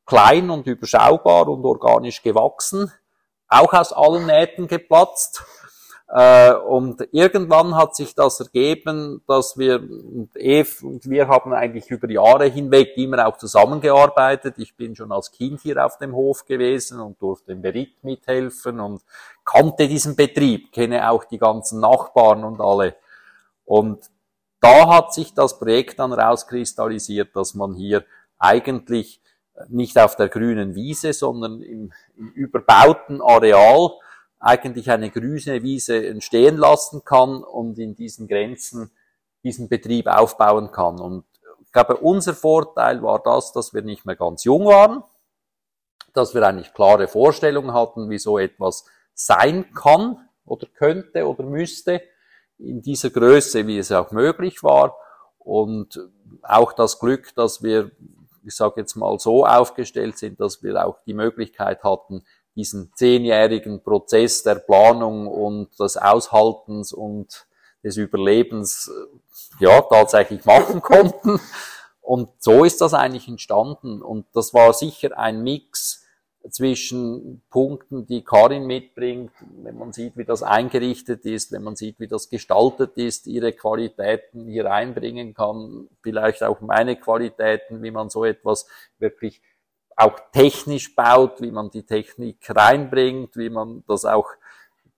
klein 0.07 0.51
und 0.51 0.67
überschaubar 0.67 1.49
und 1.49 1.65
organisch 1.65 2.23
gewachsen, 2.23 2.93
auch 3.49 3.73
aus 3.73 3.93
allen 3.93 4.27
Nähten 4.27 4.67
geplatzt. 4.67 5.45
Äh, 6.11 6.55
und 6.55 7.07
irgendwann 7.12 7.77
hat 7.77 7.94
sich 7.94 8.14
das 8.14 8.40
ergeben, 8.40 9.23
dass 9.27 9.59
wir, 9.59 9.77
und 9.77 10.31
Eve 10.37 10.87
und 10.87 11.09
wir 11.09 11.29
haben 11.29 11.53
eigentlich 11.53 11.90
über 11.90 12.11
Jahre 12.11 12.47
hinweg 12.47 12.97
immer 12.97 13.27
auch 13.27 13.37
zusammengearbeitet. 13.37 14.55
Ich 14.59 14.75
bin 14.75 14.97
schon 14.97 15.12
als 15.12 15.31
Kind 15.31 15.61
hier 15.61 15.85
auf 15.85 15.99
dem 15.99 16.14
Hof 16.14 16.47
gewesen 16.47 17.01
und 17.01 17.21
durfte 17.21 17.53
im 17.53 17.61
Bericht 17.61 18.03
mithelfen 18.05 18.81
und 18.81 19.03
kannte 19.44 19.87
diesen 19.87 20.16
Betrieb, 20.16 20.73
kenne 20.73 21.11
auch 21.11 21.25
die 21.25 21.38
ganzen 21.38 21.81
Nachbarn 21.81 22.42
und 22.42 22.61
alle. 22.61 22.97
Und 23.66 24.01
da 24.61 24.88
hat 24.88 25.12
sich 25.12 25.35
das 25.35 25.59
Projekt 25.59 25.99
dann 25.99 26.14
rauskristallisiert, 26.14 27.37
dass 27.37 27.55
man 27.55 27.75
hier 27.75 28.05
eigentlich 28.38 29.21
nicht 29.68 29.99
auf 29.99 30.16
der 30.16 30.29
grünen 30.29 30.75
Wiese, 30.75 31.12
sondern 31.12 31.61
im, 31.61 31.92
im 32.16 32.29
überbauten 32.31 33.21
Areal 33.21 33.90
eigentlich 34.40 34.90
eine 34.90 35.11
grüne 35.11 35.62
Wiese 35.62 36.07
entstehen 36.07 36.57
lassen 36.57 37.05
kann 37.05 37.42
und 37.42 37.79
in 37.79 37.94
diesen 37.94 38.29
Grenzen 38.29 38.90
diesen 39.42 39.68
Betrieb 39.68 40.07
aufbauen 40.07 40.70
kann. 40.70 41.01
Und 41.01 41.24
ich 41.61 41.72
glaube, 41.72 41.96
unser 41.96 42.35
Vorteil 42.35 43.03
war 43.03 43.20
das, 43.22 43.53
dass 43.53 43.74
wir 43.74 43.83
nicht 43.83 44.05
mehr 44.05 44.16
ganz 44.16 44.44
jung 44.44 44.66
waren, 44.66 45.03
dass 46.14 46.35
wir 46.35 46.46
eigentlich 46.46 46.72
klare 46.74 47.09
Vorstellungen 47.09 47.72
hatten, 47.72 48.11
wie 48.11 48.18
so 48.18 48.38
etwas 48.38 48.85
sein 49.14 49.72
kann 49.74 50.29
oder 50.44 50.66
könnte 50.66 51.27
oder 51.27 51.44
müsste 51.44 52.03
in 52.59 52.83
dieser 52.83 53.11
Größe, 53.11 53.66
wie 53.66 53.79
es 53.79 53.92
auch 53.92 54.11
möglich 54.11 54.62
war. 54.62 54.96
Und 55.38 56.01
auch 56.42 56.72
das 56.72 56.98
Glück, 56.98 57.35
dass 57.35 57.62
wir, 57.62 57.90
ich 58.44 58.55
sage 58.55 58.81
jetzt 58.81 58.96
mal 58.96 59.18
so 59.18 59.46
aufgestellt 59.46 60.18
sind, 60.18 60.40
dass 60.40 60.62
wir 60.62 60.85
auch 60.85 60.98
die 61.07 61.14
Möglichkeit 61.14 61.85
hatten, 61.85 62.24
diesen 62.59 62.92
zehnjährigen 62.97 63.85
Prozess 63.85 64.42
der 64.42 64.57
Planung 64.57 65.29
und 65.29 65.79
des 65.79 65.97
Aushaltens 65.97 66.92
und 66.92 67.47
des 67.85 67.97
Überlebens 67.97 68.90
äh, 69.61 69.64
ja 69.64 69.81
tatsächlich 69.83 70.44
machen 70.44 70.83
konnten. 70.83 71.38
Und 72.01 72.31
so 72.40 72.64
ist 72.64 72.81
das 72.81 72.94
eigentlich 72.94 73.29
entstanden. 73.29 74.03
Und 74.03 74.27
das 74.35 74.53
war 74.55 74.73
sicher 74.73 75.16
ein 75.16 75.44
Mix 75.44 76.05
zwischen 76.51 77.42
Punkten, 77.51 78.07
die 78.07 78.25
Karin 78.25 78.66
mitbringt, 78.66 79.31
wenn 79.62 79.79
man 79.79 79.92
sieht, 79.92 80.16
wie 80.16 80.25
das 80.25 80.42
eingerichtet 80.42 81.25
ist, 81.27 81.53
wenn 81.53 81.62
man 81.62 81.77
sieht, 81.77 82.01
wie 82.01 82.09
das 82.09 82.29
gestaltet 82.29 82.97
ist, 82.97 83.27
ihre 83.29 83.53
Qualitäten 83.53 84.49
hier 84.49 84.73
einbringen 84.73 85.35
kann, 85.35 85.88
vielleicht 86.03 86.42
auch 86.42 86.61
meine 86.61 86.97
Qualitäten, 86.97 87.83
wie 87.83 87.90
man 87.92 88.11
so 88.11 88.25
etwas 88.25 88.66
wirklich 88.99 89.42
auch 89.99 90.19
technisch 90.33 90.95
baut, 90.95 91.41
wie 91.43 91.51
man 91.51 91.71
die 91.71 91.83
Technik 91.83 92.39
reinbringt, 92.49 93.37
wie 93.37 93.51
man 93.51 93.83
das 93.89 94.05
auch 94.05 94.29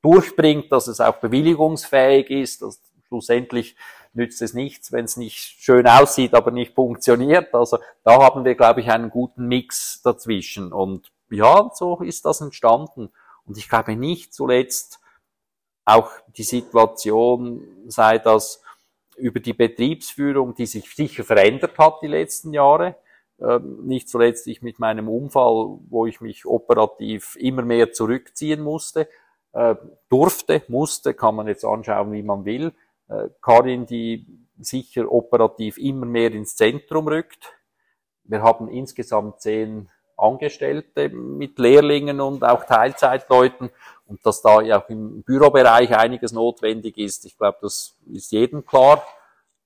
durchbringt, 0.02 0.70
dass 0.70 0.88
es 0.88 1.00
auch 1.00 1.16
bewilligungsfähig 1.16 2.28
ist. 2.30 2.60
Dass 2.60 2.82
schlussendlich 3.08 3.76
nützt 4.12 4.42
es 4.42 4.52
nichts, 4.52 4.92
wenn 4.92 5.06
es 5.06 5.16
nicht 5.16 5.38
schön 5.38 5.86
aussieht, 5.86 6.34
aber 6.34 6.50
nicht 6.50 6.74
funktioniert. 6.74 7.54
Also 7.54 7.78
da 8.04 8.22
haben 8.22 8.44
wir, 8.44 8.54
glaube 8.54 8.82
ich, 8.82 8.90
einen 8.90 9.08
guten 9.08 9.48
Mix 9.48 10.02
dazwischen. 10.02 10.70
Und 10.70 11.10
ja, 11.30 11.70
so 11.72 12.02
ist 12.02 12.26
das 12.26 12.42
entstanden. 12.42 13.10
Und 13.46 13.56
ich 13.56 13.70
glaube 13.70 13.96
nicht 13.96 14.34
zuletzt 14.34 15.00
auch 15.86 16.10
die 16.36 16.42
Situation 16.42 17.66
sei 17.86 18.18
das 18.18 18.62
über 19.16 19.40
die 19.40 19.54
Betriebsführung, 19.54 20.54
die 20.54 20.66
sich 20.66 20.94
sicher 20.94 21.24
verändert 21.24 21.78
hat 21.78 22.00
die 22.02 22.06
letzten 22.06 22.52
Jahre 22.52 22.96
nicht 23.82 24.08
zuletzt 24.08 24.46
ich 24.46 24.62
mit 24.62 24.78
meinem 24.78 25.08
Unfall, 25.08 25.78
wo 25.88 26.06
ich 26.06 26.20
mich 26.20 26.46
operativ 26.46 27.36
immer 27.36 27.62
mehr 27.62 27.92
zurückziehen 27.92 28.60
musste, 28.60 29.08
äh, 29.52 29.74
durfte, 30.08 30.62
musste, 30.68 31.14
kann 31.14 31.34
man 31.34 31.46
jetzt 31.48 31.64
anschauen, 31.64 32.12
wie 32.12 32.22
man 32.22 32.44
will, 32.44 32.72
Äh, 33.10 33.28
Karin, 33.42 33.86
die 33.86 34.24
sicher 34.60 35.10
operativ 35.10 35.78
immer 35.78 36.06
mehr 36.06 36.30
ins 36.32 36.54
Zentrum 36.54 37.08
rückt. 37.08 37.52
Wir 38.22 38.40
haben 38.40 38.68
insgesamt 38.68 39.40
zehn 39.40 39.88
Angestellte 40.16 41.08
mit 41.08 41.58
Lehrlingen 41.58 42.20
und 42.20 42.44
auch 42.44 42.64
Teilzeitleuten 42.64 43.70
und 44.06 44.24
dass 44.24 44.42
da 44.42 44.60
ja 44.60 44.80
auch 44.80 44.88
im 44.90 45.24
Bürobereich 45.24 45.90
einiges 45.96 46.30
notwendig 46.32 46.98
ist. 46.98 47.24
Ich 47.24 47.36
glaube, 47.36 47.58
das 47.62 47.96
ist 48.06 48.30
jedem 48.30 48.64
klar. 48.64 49.02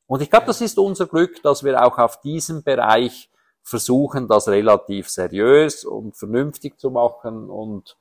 Und 0.06 0.22
ich 0.22 0.30
glaube, 0.30 0.46
das 0.46 0.62
ist 0.62 0.78
unser 0.78 1.06
Glück, 1.06 1.42
dass 1.42 1.64
wir 1.64 1.84
auch 1.84 1.98
auf 1.98 2.22
diesem 2.22 2.62
Bereich 2.62 3.28
versuchen, 3.64 4.29
das 4.29 4.46
relativ 4.46 5.09
seriös 5.09 5.85
und 5.85 6.16
vernünftig 6.16 6.79
zu 6.79 6.90
machen 6.90 7.50
und 7.50 7.96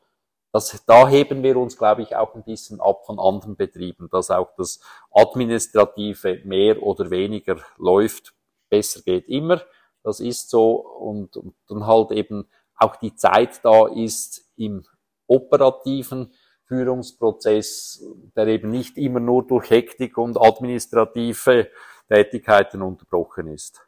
das, 0.52 0.84
da 0.86 1.08
heben 1.08 1.42
wir 1.42 1.58
uns, 1.58 1.78
glaube 1.78 2.04
ich, 2.04 2.16
auch 2.16 2.36
ein 2.36 2.44
bisschen 2.44 2.80
ab 2.80 3.08
von 3.08 3.20
anderen 3.20 3.56
Betrieben, 3.56 4.08
dass 4.12 4.30
auch 4.30 4.54
das 4.56 4.82
Administrative 5.10 6.42
mehr 6.44 6.84
oder 6.84 7.10
weniger 7.10 7.58
läuft. 7.78 8.36
Besser 8.70 9.02
geht 9.02 9.28
immer. 9.28 9.64
Das 10.04 10.20
ist 10.20 10.52
so. 10.52 10.76
Und, 10.76 11.38
und 11.38 11.56
dann 11.68 11.88
halt 11.88 12.12
eben 12.12 12.48
auch 12.76 12.98
die 12.98 13.16
Zeit 13.16 13.66
da 13.66 13.88
ist 13.88 14.48
im 14.56 14.86
operativen 15.26 16.32
Führungsprozess, 16.66 18.06
der 18.36 18.46
eben 18.48 18.70
nicht 18.70 18.96
immer 18.98 19.20
nur 19.20 19.48
durch 19.48 19.72
Hektik 19.72 20.20
und 20.20 20.40
administrative 20.40 21.72
Tätigkeiten 22.08 22.84
unterbrochen 22.84 23.48
ist. 23.48 23.82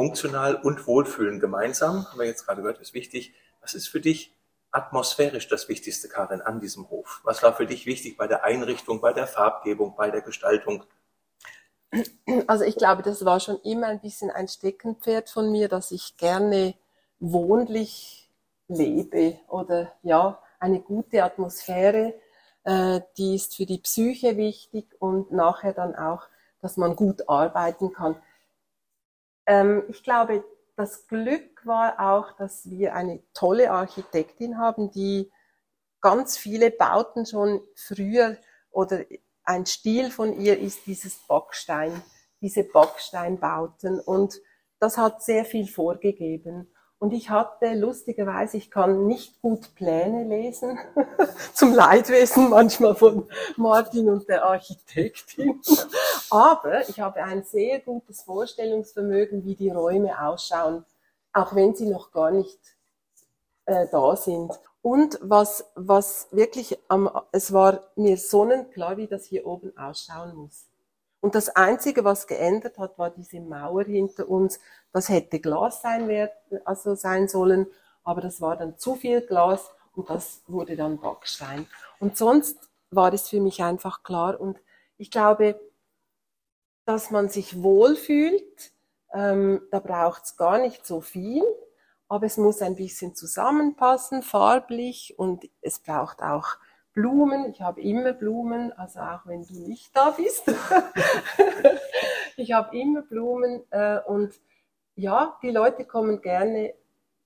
Funktional 0.00 0.54
und 0.54 0.86
Wohlfühlen 0.86 1.40
gemeinsam, 1.40 2.10
haben 2.10 2.18
wir 2.18 2.24
jetzt 2.24 2.46
gerade 2.46 2.62
gehört, 2.62 2.80
ist 2.80 2.94
wichtig. 2.94 3.34
Was 3.60 3.74
ist 3.74 3.86
für 3.86 4.00
dich 4.00 4.34
atmosphärisch 4.70 5.46
das 5.46 5.68
Wichtigste, 5.68 6.08
Karin, 6.08 6.40
an 6.40 6.58
diesem 6.58 6.88
Hof? 6.88 7.20
Was 7.22 7.42
war 7.42 7.52
für 7.54 7.66
dich 7.66 7.84
wichtig 7.84 8.16
bei 8.16 8.26
der 8.26 8.42
Einrichtung, 8.42 9.02
bei 9.02 9.12
der 9.12 9.26
Farbgebung, 9.26 9.96
bei 9.96 10.10
der 10.10 10.22
Gestaltung? 10.22 10.84
Also 12.46 12.64
ich 12.64 12.76
glaube, 12.76 13.02
das 13.02 13.26
war 13.26 13.40
schon 13.40 13.60
immer 13.60 13.88
ein 13.88 14.00
bisschen 14.00 14.30
ein 14.30 14.48
Steckenpferd 14.48 15.28
von 15.28 15.52
mir, 15.52 15.68
dass 15.68 15.90
ich 15.90 16.16
gerne 16.16 16.72
wohnlich 17.18 18.30
lebe 18.68 19.38
oder 19.48 19.92
ja, 20.02 20.40
eine 20.60 20.80
gute 20.80 21.22
Atmosphäre, 21.22 22.14
äh, 22.64 23.02
die 23.18 23.34
ist 23.34 23.54
für 23.54 23.66
die 23.66 23.80
Psyche 23.80 24.38
wichtig 24.38 24.86
und 24.98 25.30
nachher 25.30 25.74
dann 25.74 25.94
auch, 25.94 26.22
dass 26.62 26.78
man 26.78 26.96
gut 26.96 27.28
arbeiten 27.28 27.92
kann. 27.92 28.16
Ähm, 29.50 29.82
ich 29.88 30.04
glaube, 30.04 30.44
das 30.76 31.08
Glück 31.08 31.66
war 31.66 31.98
auch, 31.98 32.36
dass 32.36 32.70
wir 32.70 32.94
eine 32.94 33.20
tolle 33.34 33.72
Architektin 33.72 34.58
haben, 34.58 34.92
die 34.92 35.28
ganz 36.00 36.36
viele 36.36 36.70
Bauten 36.70 37.26
schon 37.26 37.60
früher 37.74 38.36
oder 38.70 39.00
ein 39.42 39.66
Stil 39.66 40.12
von 40.12 40.38
ihr 40.40 40.56
ist 40.56 40.86
dieses 40.86 41.18
Backstein, 41.26 42.00
diese 42.40 42.62
Backsteinbauten 42.62 43.98
und 43.98 44.40
das 44.78 44.96
hat 44.96 45.22
sehr 45.22 45.44
viel 45.44 45.66
vorgegeben. 45.66 46.72
Und 47.00 47.12
ich 47.12 47.30
hatte 47.30 47.74
lustigerweise, 47.74 48.58
ich 48.58 48.70
kann 48.70 49.06
nicht 49.06 49.40
gut 49.42 49.74
Pläne 49.74 50.24
lesen, 50.24 50.78
zum 51.54 51.74
Leidwesen 51.74 52.50
manchmal 52.50 52.94
von 52.94 53.26
Martin 53.56 54.08
und 54.10 54.28
der 54.28 54.44
Architektin. 54.44 55.60
Aber 56.30 56.88
ich 56.88 57.00
habe 57.00 57.22
ein 57.22 57.44
sehr 57.44 57.80
gutes 57.80 58.22
Vorstellungsvermögen, 58.22 59.44
wie 59.44 59.56
die 59.56 59.70
Räume 59.70 60.20
ausschauen, 60.20 60.84
auch 61.32 61.54
wenn 61.54 61.74
sie 61.74 61.86
noch 61.86 62.12
gar 62.12 62.30
nicht 62.30 62.58
äh, 63.66 63.86
da 63.90 64.16
sind. 64.16 64.52
Und 64.82 65.18
was, 65.22 65.70
was 65.74 66.28
wirklich, 66.30 66.78
am, 66.88 67.10
es 67.32 67.52
war 67.52 67.80
mir 67.96 68.16
sonnenklar, 68.16 68.96
wie 68.96 69.06
das 69.06 69.26
hier 69.26 69.46
oben 69.46 69.76
ausschauen 69.76 70.34
muss. 70.34 70.66
Und 71.20 71.34
das 71.34 71.50
Einzige, 71.50 72.02
was 72.04 72.26
geändert 72.26 72.78
hat, 72.78 72.98
war 72.98 73.10
diese 73.10 73.40
Mauer 73.40 73.84
hinter 73.84 74.28
uns. 74.28 74.58
Das 74.92 75.08
hätte 75.10 75.38
Glas 75.38 75.82
sein, 75.82 76.08
werden, 76.08 76.32
also 76.64 76.94
sein 76.94 77.28
sollen, 77.28 77.66
aber 78.04 78.22
das 78.22 78.40
war 78.40 78.56
dann 78.56 78.78
zu 78.78 78.94
viel 78.94 79.20
Glas 79.20 79.70
und 79.94 80.08
das 80.08 80.40
wurde 80.46 80.76
dann 80.76 80.98
Backstein. 80.98 81.66
Und 81.98 82.16
sonst 82.16 82.58
war 82.90 83.12
es 83.12 83.28
für 83.28 83.40
mich 83.40 83.62
einfach 83.62 84.02
klar 84.02 84.40
und 84.40 84.58
ich 84.96 85.10
glaube, 85.10 85.60
dass 86.90 87.12
man 87.12 87.28
sich 87.28 87.62
wohlfühlt, 87.62 88.72
ähm, 89.12 89.62
da 89.70 89.78
braucht 89.78 90.24
es 90.24 90.36
gar 90.36 90.58
nicht 90.58 90.84
so 90.84 91.00
viel, 91.00 91.44
aber 92.08 92.26
es 92.26 92.36
muss 92.36 92.62
ein 92.62 92.74
bisschen 92.74 93.14
zusammenpassen, 93.14 94.22
farblich 94.22 95.14
und 95.16 95.48
es 95.60 95.78
braucht 95.78 96.20
auch 96.20 96.56
Blumen. 96.92 97.48
Ich 97.52 97.60
habe 97.62 97.80
immer 97.80 98.12
Blumen, 98.12 98.72
also 98.72 98.98
auch 98.98 99.24
wenn 99.24 99.44
du 99.44 99.54
nicht 99.68 99.96
da 99.96 100.10
bist. 100.10 100.42
ich 102.36 102.52
habe 102.52 102.76
immer 102.76 103.02
Blumen 103.02 103.62
äh, 103.70 104.00
und 104.00 104.34
ja, 104.96 105.38
die 105.42 105.50
Leute 105.50 105.84
kommen 105.84 106.20
gerne 106.20 106.74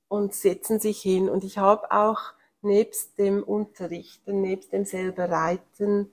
und 0.09 0.35
setzen 0.35 0.79
sich 0.79 1.01
hin. 1.01 1.31
Und 1.31 1.43
ich 1.43 1.57
habe 1.57 1.91
auch 1.91 2.35
nebst 2.61 3.19
dem 3.19 3.43
Unterrichten, 3.43 4.43
nebst 4.43 4.73
dem 4.75 4.85
selber 4.85 5.31
Reiten 5.31 6.13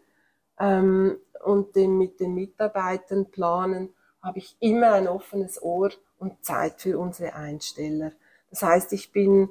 ähm, 0.62 1.18
und 1.44 1.76
dem 1.76 1.98
mit 1.98 2.20
den 2.20 2.36
Mitarbeitern 2.36 3.32
planen, 3.32 3.94
habe 4.22 4.38
ich 4.38 4.56
immer 4.60 4.94
ein 4.94 5.08
offenes 5.08 5.62
Ohr 5.62 5.90
und 6.20 6.46
Zeit 6.46 6.82
für 6.82 7.00
unsere 7.00 7.34
Einsteller. 7.34 8.12
Das 8.52 8.62
heißt, 8.62 8.94
ich 8.94 9.12
bin 9.12 9.50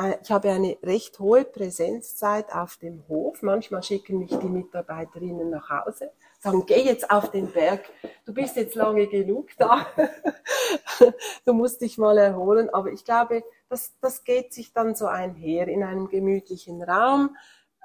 äh, 0.00 0.16
ich 0.22 0.30
habe 0.30 0.50
eine 0.50 0.78
recht 0.82 1.18
hohe 1.18 1.44
Präsenzzeit 1.44 2.52
auf 2.52 2.76
dem 2.76 3.04
Hof. 3.08 3.42
Manchmal 3.42 3.82
schicken 3.82 4.18
mich 4.18 4.30
die 4.30 4.48
Mitarbeiterinnen 4.48 5.50
nach 5.50 5.68
Hause, 5.68 6.10
sagen, 6.38 6.64
geh 6.66 6.82
jetzt 6.82 7.10
auf 7.10 7.30
den 7.30 7.50
Berg, 7.52 7.84
du 8.24 8.32
bist 8.32 8.56
jetzt 8.56 8.74
lange 8.74 9.06
genug 9.06 9.50
da, 9.58 9.86
du 11.44 11.52
musst 11.52 11.80
dich 11.82 11.98
mal 11.98 12.16
erholen. 12.18 12.70
Aber 12.70 12.92
ich 12.92 13.04
glaube, 13.04 13.44
das, 13.68 13.92
das 14.00 14.24
geht 14.24 14.54
sich 14.54 14.72
dann 14.72 14.94
so 14.94 15.06
einher 15.06 15.68
in 15.68 15.82
einem 15.82 16.08
gemütlichen 16.08 16.82
Raum, 16.82 17.36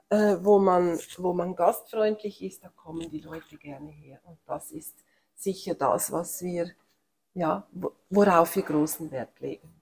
äh, 0.09 0.37
wo, 0.41 0.59
man, 0.59 0.99
wo 1.17 1.33
man 1.33 1.55
gastfreundlich 1.55 2.41
ist, 2.43 2.63
da 2.63 2.69
kommen 2.69 3.09
die 3.09 3.21
Leute 3.21 3.57
gerne 3.57 3.91
her. 3.91 4.19
Und 4.25 4.37
das 4.45 4.71
ist 4.71 4.95
sicher 5.35 5.75
das, 5.75 6.11
was 6.11 6.41
wir, 6.41 6.71
ja, 7.33 7.67
worauf 8.09 8.55
wir 8.55 8.63
großen 8.63 9.11
Wert 9.11 9.39
legen. 9.39 9.75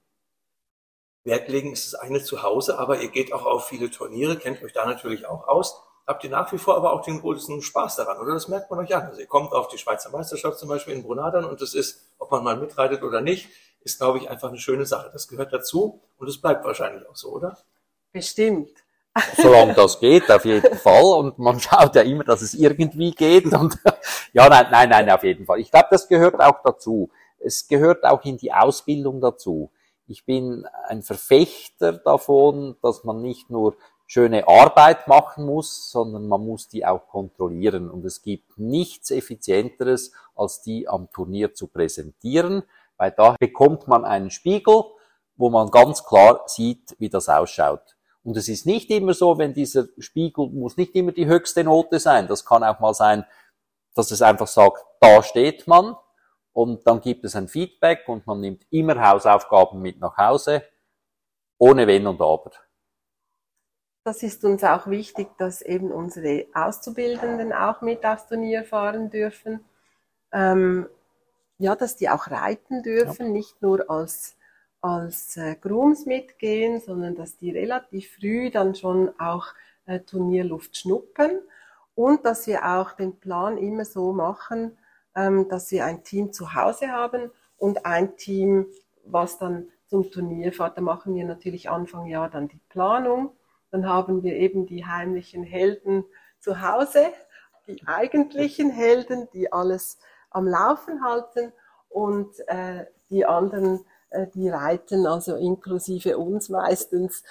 Wert 1.24 1.48
legen 1.48 1.72
ist 1.72 1.92
das 1.92 2.00
eine 2.00 2.22
zu 2.22 2.42
Hause, 2.42 2.78
aber 2.78 3.00
ihr 3.00 3.08
geht 3.08 3.32
auch 3.32 3.46
auf 3.46 3.68
viele 3.68 3.90
Turniere, 3.90 4.36
kennt 4.36 4.62
euch 4.62 4.72
da 4.72 4.84
natürlich 4.84 5.26
auch 5.26 5.48
aus. 5.48 5.80
Habt 6.06 6.22
ihr 6.22 6.28
nach 6.28 6.52
wie 6.52 6.58
vor 6.58 6.76
aber 6.76 6.92
auch 6.92 7.02
den 7.02 7.20
größten 7.20 7.62
Spaß 7.62 7.96
daran, 7.96 8.18
oder? 8.18 8.34
Das 8.34 8.48
merkt 8.48 8.70
man 8.70 8.80
euch 8.80 8.94
an. 8.94 9.04
Also 9.04 9.20
ihr 9.20 9.26
kommt 9.26 9.52
auf 9.52 9.68
die 9.68 9.78
Schweizer 9.78 10.10
Meisterschaft 10.10 10.58
zum 10.58 10.68
Beispiel 10.68 10.92
in 10.92 11.02
Brunadern 11.02 11.46
und 11.46 11.62
das 11.62 11.72
ist, 11.72 12.12
ob 12.18 12.30
man 12.30 12.44
mal 12.44 12.58
mitreitet 12.58 13.02
oder 13.02 13.22
nicht, 13.22 13.48
ist, 13.80 13.98
glaube 13.98 14.18
ich, 14.18 14.28
einfach 14.28 14.50
eine 14.50 14.58
schöne 14.58 14.84
Sache. 14.84 15.08
Das 15.14 15.28
gehört 15.28 15.54
dazu 15.54 16.02
und 16.18 16.28
es 16.28 16.38
bleibt 16.38 16.62
wahrscheinlich 16.64 17.08
auch 17.08 17.16
so, 17.16 17.30
oder? 17.30 17.56
Bestimmt. 18.12 18.83
Solange 19.36 19.74
das 19.74 20.00
geht, 20.00 20.30
auf 20.30 20.44
jeden 20.44 20.76
Fall. 20.76 21.18
Und 21.18 21.38
man 21.38 21.60
schaut 21.60 21.94
ja 21.94 22.02
immer, 22.02 22.24
dass 22.24 22.42
es 22.42 22.54
irgendwie 22.54 23.12
geht. 23.12 23.52
Und 23.52 23.78
ja, 24.32 24.48
nein, 24.48 24.66
nein, 24.70 24.88
nein, 24.88 25.10
auf 25.10 25.22
jeden 25.22 25.46
Fall. 25.46 25.60
Ich 25.60 25.70
glaube, 25.70 25.88
das 25.90 26.08
gehört 26.08 26.40
auch 26.40 26.62
dazu. 26.64 27.10
Es 27.38 27.68
gehört 27.68 28.04
auch 28.04 28.24
in 28.24 28.36
die 28.38 28.52
Ausbildung 28.52 29.20
dazu. 29.20 29.70
Ich 30.06 30.24
bin 30.24 30.66
ein 30.88 31.02
Verfechter 31.02 31.92
davon, 31.92 32.76
dass 32.82 33.04
man 33.04 33.22
nicht 33.22 33.50
nur 33.50 33.76
schöne 34.06 34.46
Arbeit 34.46 35.08
machen 35.08 35.46
muss, 35.46 35.90
sondern 35.90 36.28
man 36.28 36.44
muss 36.44 36.68
die 36.68 36.84
auch 36.84 37.08
kontrollieren. 37.08 37.90
Und 37.90 38.04
es 38.04 38.22
gibt 38.22 38.58
nichts 38.58 39.10
Effizienteres, 39.10 40.12
als 40.34 40.62
die 40.62 40.88
am 40.88 41.10
Turnier 41.10 41.54
zu 41.54 41.68
präsentieren, 41.68 42.64
weil 42.96 43.12
da 43.12 43.36
bekommt 43.38 43.88
man 43.88 44.04
einen 44.04 44.30
Spiegel, 44.30 44.84
wo 45.36 45.50
man 45.50 45.70
ganz 45.70 46.04
klar 46.04 46.42
sieht, 46.46 46.94
wie 46.98 47.08
das 47.08 47.28
ausschaut. 47.28 47.96
Und 48.24 48.36
es 48.36 48.48
ist 48.48 48.66
nicht 48.66 48.90
immer 48.90 49.12
so, 49.12 49.38
wenn 49.38 49.52
dieser 49.52 49.86
Spiegel 49.98 50.48
muss 50.48 50.76
nicht 50.76 50.94
immer 50.94 51.12
die 51.12 51.26
höchste 51.26 51.62
Note 51.62 52.00
sein. 52.00 52.26
Das 52.26 52.44
kann 52.44 52.64
auch 52.64 52.80
mal 52.80 52.94
sein, 52.94 53.24
dass 53.94 54.10
es 54.10 54.22
einfach 54.22 54.46
sagt, 54.46 54.84
da 55.00 55.22
steht 55.22 55.66
man 55.68 55.94
und 56.52 56.86
dann 56.86 57.00
gibt 57.00 57.24
es 57.24 57.36
ein 57.36 57.48
Feedback 57.48 58.08
und 58.08 58.26
man 58.26 58.40
nimmt 58.40 58.66
immer 58.70 59.00
Hausaufgaben 59.06 59.80
mit 59.80 60.00
nach 60.00 60.16
Hause, 60.16 60.62
ohne 61.58 61.86
Wenn 61.86 62.06
und 62.06 62.20
Aber. 62.20 62.50
Das 64.04 64.22
ist 64.22 64.44
uns 64.44 64.64
auch 64.64 64.86
wichtig, 64.86 65.28
dass 65.38 65.62
eben 65.62 65.90
unsere 65.90 66.46
Auszubildenden 66.54 67.52
auch 67.52 67.80
mit 67.80 68.04
aufs 68.04 68.26
Turnier 68.26 68.64
fahren 68.64 69.10
dürfen. 69.10 69.64
Ähm, 70.32 70.88
ja, 71.58 71.74
dass 71.74 71.96
die 71.96 72.10
auch 72.10 72.30
reiten 72.30 72.82
dürfen, 72.82 73.26
ja. 73.26 73.32
nicht 73.32 73.62
nur 73.62 73.88
als, 73.88 74.33
als 74.84 75.36
äh, 75.36 75.56
Grooms 75.56 76.04
mitgehen, 76.04 76.80
sondern 76.80 77.14
dass 77.14 77.38
die 77.38 77.50
relativ 77.50 78.16
früh 78.18 78.50
dann 78.50 78.74
schon 78.74 79.18
auch 79.18 79.46
äh, 79.86 80.00
Turnierluft 80.00 80.76
schnuppern 80.76 81.40
und 81.94 82.24
dass 82.24 82.46
wir 82.46 82.64
auch 82.66 82.92
den 82.92 83.18
Plan 83.18 83.56
immer 83.56 83.84
so 83.84 84.12
machen, 84.12 84.76
ähm, 85.14 85.48
dass 85.48 85.70
wir 85.70 85.86
ein 85.86 86.04
Team 86.04 86.32
zu 86.32 86.54
Hause 86.54 86.88
haben 86.88 87.30
und 87.56 87.86
ein 87.86 88.16
Team, 88.16 88.66
was 89.06 89.38
dann 89.38 89.68
zum 89.86 90.10
Turnier 90.10 90.52
fährt. 90.52 90.76
Da 90.76 90.82
machen 90.82 91.14
wir 91.14 91.24
natürlich 91.24 91.70
Anfang 91.70 92.06
Jahr 92.06 92.28
dann 92.28 92.48
die 92.48 92.60
Planung. 92.68 93.30
Dann 93.70 93.88
haben 93.88 94.22
wir 94.22 94.36
eben 94.36 94.66
die 94.66 94.84
heimlichen 94.84 95.44
Helden 95.44 96.04
zu 96.40 96.60
Hause 96.60 97.06
die 97.66 97.86
eigentlichen 97.86 98.70
Helden, 98.70 99.28
die 99.32 99.52
alles 99.52 99.98
am 100.30 100.46
Laufen 100.46 101.04
halten 101.04 101.52
und 101.88 102.28
äh, 102.48 102.86
die 103.10 103.24
anderen, 103.24 103.84
die 104.34 104.48
reiten, 104.48 105.06
also 105.06 105.36
inklusive 105.36 106.18
uns 106.18 106.48
meistens. 106.48 107.22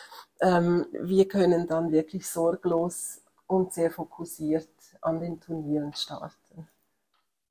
Ähm, 0.42 0.86
wir 0.92 1.28
können 1.28 1.68
dann 1.68 1.92
wirklich 1.92 2.30
sorglos 2.30 3.22
und 3.48 3.74
sehr 3.74 3.92
fokussiert 3.92 4.68
an 5.02 5.20
den 5.20 5.40
Turnieren 5.40 5.94
starten 5.94 6.68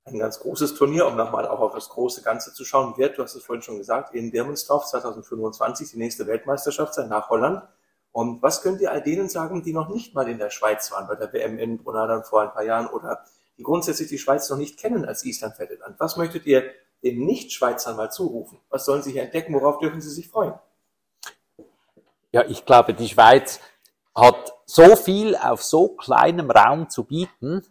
ein 0.05 0.19
ganz 0.19 0.41
großes 0.41 0.75
Turnier, 0.75 1.07
um 1.07 1.17
nochmal 1.17 1.47
auch 1.47 1.61
auf 1.61 1.75
das 1.75 1.89
große 1.89 2.23
Ganze 2.23 2.53
zu 2.53 2.65
schauen, 2.65 2.97
wird, 2.97 3.19
du 3.19 3.23
hast 3.23 3.35
es 3.35 3.45
vorhin 3.45 3.63
schon 3.63 3.79
gesagt, 3.79 4.15
in 4.15 4.33
Birmensdorf 4.33 4.87
2025 4.87 5.93
die 5.93 5.99
nächste 5.99 6.27
Weltmeisterschaft 6.27 6.95
sein 6.95 7.09
nach 7.09 7.29
Holland. 7.31 7.63
Und 8.11 8.43
was 8.43 8.63
könnt 8.63 8.81
ihr 8.81 8.91
all 8.91 9.03
denen 9.03 9.29
sagen, 9.29 9.63
die 9.63 9.73
noch 9.73 9.89
nicht 9.89 10.15
mal 10.15 10.29
in 10.29 10.39
der 10.39 10.51
Schweiz 10.51 10.91
waren, 10.91 11.07
bei 11.07 11.15
der 11.15 11.33
WM 11.33 11.59
in 11.59 11.79
Brunadern 11.79 12.25
vor 12.25 12.43
ein 12.43 12.53
paar 12.53 12.65
Jahren 12.65 12.89
oder 12.89 13.25
die 13.57 13.63
grundsätzlich 13.63 14.09
die 14.09 14.19
Schweiz 14.19 14.51
noch 14.51 14.59
nicht 14.59 14.79
kennen 14.79 15.05
als 15.05 15.25
Islandpferdeland? 15.25 15.99
Was 15.99 16.17
möchtet 16.17 16.47
ihr 16.47 16.65
den 17.03 17.25
Nicht-Schweizern 17.25 17.97
mal 17.97 18.11
zurufen? 18.11 18.59
Was 18.71 18.85
sollen 18.85 19.03
sie 19.03 19.13
hier 19.13 19.23
entdecken? 19.23 19.55
Worauf 19.55 19.79
dürfen 19.79 20.01
sie 20.01 20.11
sich 20.11 20.29
freuen? 20.29 20.55
Ja, 22.31 22.45
ich 22.47 22.65
glaube, 22.65 22.95
die 22.95 23.09
Schweiz 23.09 23.61
hat 24.15 24.55
so 24.65 24.97
viel 24.97 25.37
auf 25.37 25.63
so 25.63 25.89
kleinem 25.89 26.51
Raum 26.51 26.89
zu 26.89 27.05
bieten, 27.05 27.63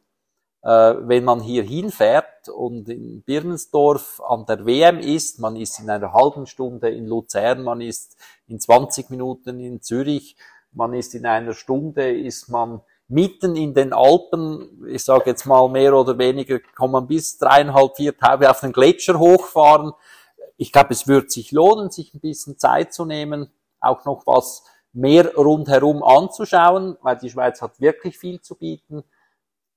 äh, 0.63 0.95
wenn 0.99 1.23
man 1.23 1.41
hier 1.41 1.63
hinfährt 1.63 2.49
und 2.49 2.87
in 2.89 3.23
Birnensdorf 3.23 4.21
an 4.21 4.45
der 4.45 4.65
WM 4.65 4.99
ist, 4.99 5.39
man 5.39 5.55
ist 5.55 5.79
in 5.79 5.89
einer 5.89 6.13
halben 6.13 6.45
Stunde 6.45 6.89
in 6.89 7.07
Luzern, 7.07 7.63
man 7.63 7.81
ist 7.81 8.17
in 8.47 8.59
20 8.59 9.09
Minuten 9.09 9.59
in 9.59 9.81
Zürich, 9.81 10.35
man 10.71 10.93
ist 10.93 11.15
in 11.15 11.25
einer 11.25 11.53
Stunde, 11.53 12.15
ist 12.15 12.49
man 12.49 12.81
mitten 13.11 13.55
in 13.57 13.73
den 13.73 13.93
Alpen, 13.93 14.87
ich 14.87 15.03
sage 15.03 15.29
jetzt 15.29 15.45
mal 15.45 15.67
mehr 15.69 15.93
oder 15.93 16.17
weniger, 16.17 16.59
kann 16.59 16.91
man 16.91 17.07
bis 17.07 17.37
dreieinhalb, 17.37 17.97
vier 17.97 18.17
Tage 18.17 18.49
auf 18.49 18.61
den 18.61 18.71
Gletscher 18.71 19.19
hochfahren. 19.19 19.91
Ich 20.57 20.71
glaube, 20.71 20.93
es 20.93 21.07
wird 21.07 21.29
sich 21.29 21.51
lohnen, 21.51 21.91
sich 21.91 22.13
ein 22.13 22.21
bisschen 22.21 22.57
Zeit 22.57 22.93
zu 22.93 23.05
nehmen, 23.05 23.51
auch 23.81 24.05
noch 24.05 24.25
was 24.25 24.63
mehr 24.93 25.35
rundherum 25.35 26.03
anzuschauen, 26.03 26.97
weil 27.01 27.17
die 27.17 27.29
Schweiz 27.29 27.61
hat 27.61 27.81
wirklich 27.81 28.17
viel 28.17 28.41
zu 28.41 28.55
bieten. 28.55 29.03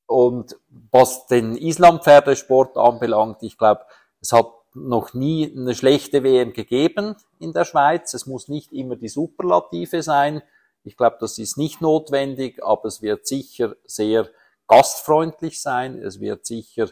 Und 0.06 0.56
was 0.90 1.26
den 1.26 1.56
Islampferdesport 1.56 2.76
anbelangt, 2.76 3.42
ich 3.42 3.58
glaube, 3.58 3.84
es 4.20 4.32
hat 4.32 4.52
noch 4.74 5.12
nie 5.12 5.52
eine 5.56 5.74
schlechte 5.74 6.22
WM 6.22 6.52
gegeben 6.52 7.16
in 7.38 7.52
der 7.52 7.64
Schweiz. 7.64 8.14
Es 8.14 8.26
muss 8.26 8.48
nicht 8.48 8.72
immer 8.72 8.96
die 8.96 9.08
Superlative 9.08 10.02
sein. 10.02 10.42
Ich 10.84 10.96
glaube, 10.96 11.16
das 11.18 11.38
ist 11.38 11.56
nicht 11.56 11.80
notwendig, 11.80 12.62
aber 12.62 12.86
es 12.86 13.00
wird 13.02 13.26
sicher 13.26 13.74
sehr 13.84 14.28
gastfreundlich 14.68 15.60
sein. 15.60 16.00
Es 16.00 16.20
wird 16.20 16.46
sicher 16.46 16.88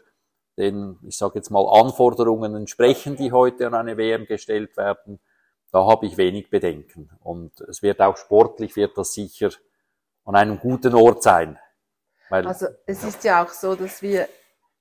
den, 0.57 0.99
ich 1.07 1.17
sage 1.17 1.37
jetzt 1.37 1.51
mal, 1.51 1.65
Anforderungen 1.81 2.55
entsprechen, 2.55 3.17
die 3.17 3.33
heute 3.33 3.67
an 3.67 3.75
eine 3.75 3.97
WM 3.97 4.27
gestellt 4.27 4.77
werden. 4.77 5.21
Da 5.71 5.87
habe 5.87 6.07
ich 6.07 6.17
wenig 6.17 6.51
Bedenken. 6.51 7.11
Und 7.21 7.61
es 7.63 7.83
wird 7.83 8.01
auch 8.01 8.17
sportlich, 8.17 8.77
wird 8.77 8.97
das 8.97 9.15
sicher 9.15 9.51
an 10.25 10.37
einem 10.37 10.59
guten 10.59 10.95
Ort 10.95 11.23
sein. 11.23 11.59
Weil, 12.29 12.47
also 12.47 12.67
es 12.87 13.05
ist 13.05 13.25
ja 13.25 13.45
auch 13.45 13.51
so, 13.51 13.75
dass 13.75 14.01
wir 14.01 14.29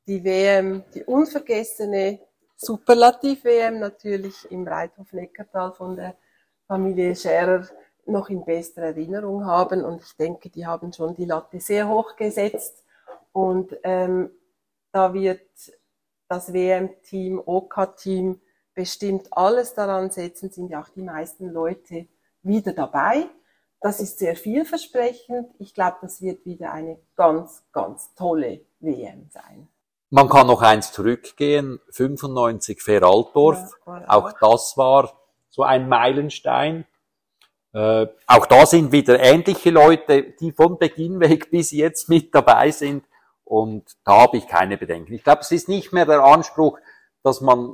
die 0.07 0.23
WM, 0.23 0.83
die 0.93 1.03
unvergessene 1.03 2.19
Superlativ-WM 2.55 3.79
natürlich 3.79 4.49
im 4.51 4.67
Reithof 4.67 5.11
Neckartal 5.13 5.73
von 5.73 5.95
der 5.95 6.15
Familie 6.67 7.15
Scherer 7.15 7.67
noch 8.05 8.29
in 8.29 8.45
bester 8.45 8.81
Erinnerung 8.81 9.45
haben. 9.45 9.83
Und 9.83 10.01
ich 10.01 10.15
denke, 10.17 10.49
die 10.49 10.65
haben 10.65 10.93
schon 10.93 11.15
die 11.15 11.25
Latte 11.25 11.59
sehr 11.59 11.87
hoch 11.87 12.15
gesetzt. 12.15 12.83
Und 13.31 13.75
ähm, 13.83 14.31
da 14.91 15.13
wird 15.13 15.41
das 16.27 16.53
WM-Team, 16.53 17.41
OK-Team 17.45 18.39
bestimmt 18.73 19.27
alles 19.31 19.73
daran 19.73 20.11
setzen, 20.11 20.49
sind 20.49 20.69
ja 20.69 20.81
auch 20.81 20.89
die 20.89 21.01
meisten 21.01 21.49
Leute 21.49 22.07
wieder 22.41 22.73
dabei. 22.73 23.27
Das 23.81 23.99
ist 23.99 24.19
sehr 24.19 24.35
vielversprechend. 24.35 25.49
Ich 25.59 25.73
glaube, 25.73 25.97
das 26.01 26.21
wird 26.21 26.45
wieder 26.45 26.71
eine 26.71 26.99
ganz, 27.15 27.63
ganz 27.71 28.13
tolle 28.15 28.61
WM 28.79 29.29
sein. 29.29 29.67
Man 30.09 30.29
kann 30.29 30.47
noch 30.47 30.61
eins 30.61 30.91
zurückgehen, 30.91 31.79
95 31.89 32.81
Feraldorf. 32.81 33.79
Ja, 33.87 34.03
auch 34.07 34.33
das 34.39 34.77
war 34.77 35.13
so 35.49 35.63
ein 35.63 35.89
Meilenstein. 35.89 36.85
Äh, 37.73 38.07
auch 38.27 38.45
da 38.45 38.65
sind 38.65 38.91
wieder 38.91 39.19
ähnliche 39.19 39.69
Leute, 39.69 40.23
die 40.39 40.51
von 40.51 40.77
Beginn 40.77 41.19
weg 41.19 41.51
bis 41.51 41.71
jetzt 41.71 42.09
mit 42.09 42.33
dabei 42.33 42.71
sind. 42.71 43.05
Und 43.43 43.97
da 44.03 44.21
habe 44.21 44.37
ich 44.37 44.47
keine 44.47 44.77
Bedenken. 44.77 45.13
Ich 45.13 45.23
glaube, 45.23 45.41
es 45.41 45.51
ist 45.51 45.69
nicht 45.69 45.91
mehr 45.93 46.05
der 46.05 46.23
Anspruch, 46.23 46.79
dass 47.23 47.41
man 47.41 47.73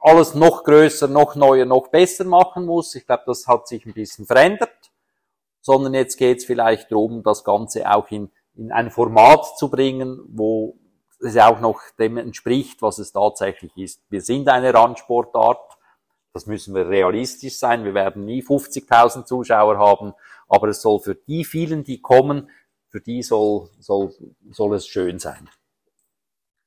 alles 0.00 0.34
noch 0.34 0.64
größer, 0.64 1.08
noch 1.08 1.34
neuer, 1.34 1.64
noch 1.64 1.88
besser 1.88 2.24
machen 2.24 2.66
muss. 2.66 2.94
Ich 2.94 3.06
glaube, 3.06 3.24
das 3.26 3.46
hat 3.46 3.68
sich 3.68 3.84
ein 3.86 3.94
bisschen 3.94 4.26
verändert 4.26 4.70
sondern 5.68 5.92
jetzt 5.92 6.16
geht 6.16 6.38
es 6.38 6.44
vielleicht 6.46 6.90
darum, 6.90 7.22
das 7.22 7.44
Ganze 7.44 7.90
auch 7.90 8.10
in, 8.10 8.30
in 8.54 8.72
ein 8.72 8.90
Format 8.90 9.58
zu 9.58 9.70
bringen, 9.70 10.18
wo 10.28 10.78
es 11.20 11.36
auch 11.36 11.60
noch 11.60 11.82
dem 11.98 12.16
entspricht, 12.16 12.80
was 12.80 12.98
es 12.98 13.12
tatsächlich 13.12 13.76
ist. 13.76 14.00
Wir 14.08 14.22
sind 14.22 14.48
eine 14.48 14.72
Randsportart, 14.72 15.77
das 16.38 16.46
müssen 16.46 16.72
wir 16.72 16.88
realistisch 16.88 17.58
sein, 17.58 17.84
wir 17.84 17.94
werden 17.94 18.24
nie 18.24 18.44
50.000 18.44 19.24
Zuschauer 19.24 19.76
haben, 19.76 20.12
aber 20.46 20.68
es 20.68 20.80
soll 20.80 21.00
für 21.00 21.16
die 21.16 21.44
vielen, 21.44 21.82
die 21.82 22.00
kommen, 22.00 22.48
für 22.86 23.00
die 23.00 23.24
soll, 23.24 23.70
soll, 23.80 24.14
soll 24.52 24.76
es 24.76 24.86
schön 24.86 25.18
sein. 25.18 25.50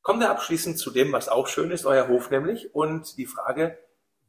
Kommen 0.02 0.20
wir 0.20 0.30
abschließend 0.30 0.78
zu 0.78 0.92
dem, 0.92 1.14
was 1.14 1.30
auch 1.30 1.48
schön 1.48 1.72
ist, 1.72 1.86
euer 1.86 2.10
Hof 2.10 2.32
nämlich, 2.32 2.76
und 2.76 3.18
die 3.18 3.26
Frage, 3.26 3.78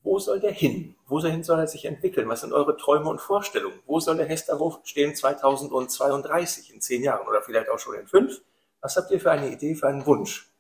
wo 0.05 0.21
soll 0.21 0.39
der 0.39 0.53
hin? 0.53 0.95
Wohin 1.07 1.43
soll 1.43 1.59
er 1.59 1.67
sich 1.67 1.87
entwickeln? 1.87 2.29
Was 2.29 2.43
sind 2.43 2.53
eure 2.53 2.77
Träume 2.77 3.09
und 3.09 3.21
Vorstellungen? 3.21 3.81
Wo 3.85 3.99
soll 3.99 4.19
der 4.19 4.27
Hesterhof 4.27 4.79
stehen 4.85 5.17
2032, 5.17 6.73
in 6.73 6.81
zehn 6.81 7.03
Jahren 7.03 7.27
oder 7.27 7.43
vielleicht 7.43 7.69
auch 7.69 7.81
schon 7.81 7.97
in 7.97 8.07
fünf? 8.07 8.43
Was 8.81 8.97
habt 8.97 9.11
ihr 9.11 9.19
für 9.19 9.33
eine 9.33 9.51
Idee, 9.51 9.75
für 9.75 9.89
einen 9.89 10.07
Wunsch? 10.07 10.52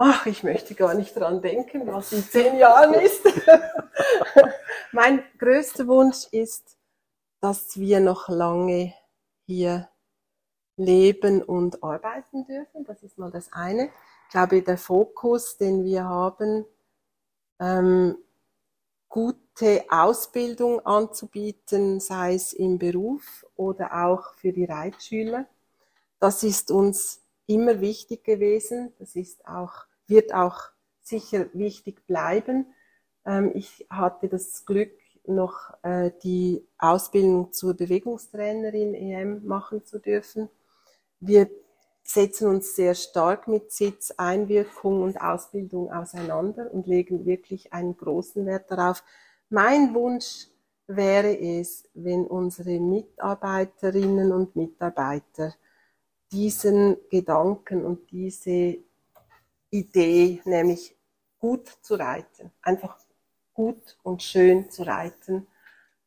Ach, 0.00 0.26
ich 0.26 0.44
möchte 0.44 0.76
gar 0.76 0.94
nicht 0.94 1.16
dran 1.16 1.42
denken, 1.42 1.84
was 1.88 2.12
in 2.12 2.22
zehn 2.22 2.56
Jahren 2.56 2.94
ist. 2.94 3.24
mein 4.92 5.24
größter 5.38 5.88
Wunsch 5.88 6.28
ist, 6.30 6.78
dass 7.40 7.76
wir 7.78 7.98
noch 7.98 8.28
lange 8.28 8.94
hier 9.46 9.88
leben 10.76 11.42
und 11.42 11.82
arbeiten 11.82 12.46
dürfen. 12.46 12.84
Das 12.84 13.02
ist 13.02 13.18
mal 13.18 13.32
das 13.32 13.52
eine. 13.52 13.86
Ich 14.26 14.30
glaube, 14.30 14.62
der 14.62 14.78
Fokus, 14.78 15.56
den 15.56 15.84
wir 15.84 16.04
haben, 16.04 16.64
ähm, 17.58 18.18
gute 19.08 19.84
Ausbildung 19.88 20.78
anzubieten, 20.86 21.98
sei 21.98 22.34
es 22.34 22.52
im 22.52 22.78
Beruf 22.78 23.44
oder 23.56 24.04
auch 24.06 24.34
für 24.34 24.52
die 24.52 24.64
Reitschüler. 24.64 25.46
Das 26.20 26.44
ist 26.44 26.70
uns 26.70 27.24
immer 27.48 27.80
wichtig 27.80 28.22
gewesen. 28.22 28.92
Das 29.00 29.16
ist 29.16 29.44
auch, 29.48 29.72
wird 30.06 30.32
auch 30.32 30.70
sicher 31.00 31.46
wichtig 31.54 32.06
bleiben. 32.06 32.66
Ähm, 33.24 33.50
ich 33.54 33.86
hatte 33.90 34.28
das 34.28 34.64
Glück, 34.64 34.92
noch 35.28 35.74
äh, 35.82 36.10
die 36.22 36.66
Ausbildung 36.78 37.52
zur 37.52 37.74
Bewegungstrainerin 37.74 38.94
EM 38.94 39.44
machen 39.46 39.84
zu 39.84 39.98
dürfen. 39.98 40.48
Wir 41.20 41.50
setzen 42.02 42.48
uns 42.48 42.74
sehr 42.74 42.94
stark 42.94 43.48
mit 43.48 43.70
Sitz, 43.70 44.12
Einwirkung 44.16 45.02
und 45.02 45.20
Ausbildung 45.20 45.92
auseinander 45.92 46.72
und 46.72 46.86
legen 46.86 47.26
wirklich 47.26 47.72
einen 47.72 47.96
großen 47.96 48.46
Wert 48.46 48.70
darauf. 48.70 49.04
Mein 49.50 49.94
Wunsch 49.94 50.48
wäre 50.86 51.38
es, 51.38 51.86
wenn 51.92 52.26
unsere 52.26 52.80
Mitarbeiterinnen 52.80 54.32
und 54.32 54.56
Mitarbeiter 54.56 55.52
diesen 56.32 56.96
Gedanken 57.10 57.84
und 57.84 58.10
diese 58.10 58.78
Idee, 59.70 60.40
nämlich 60.44 60.96
gut 61.38 61.68
zu 61.82 61.94
reiten, 61.94 62.50
einfach 62.62 62.98
gut 63.54 63.98
und 64.02 64.22
schön 64.22 64.70
zu 64.70 64.84
reiten, 64.84 65.46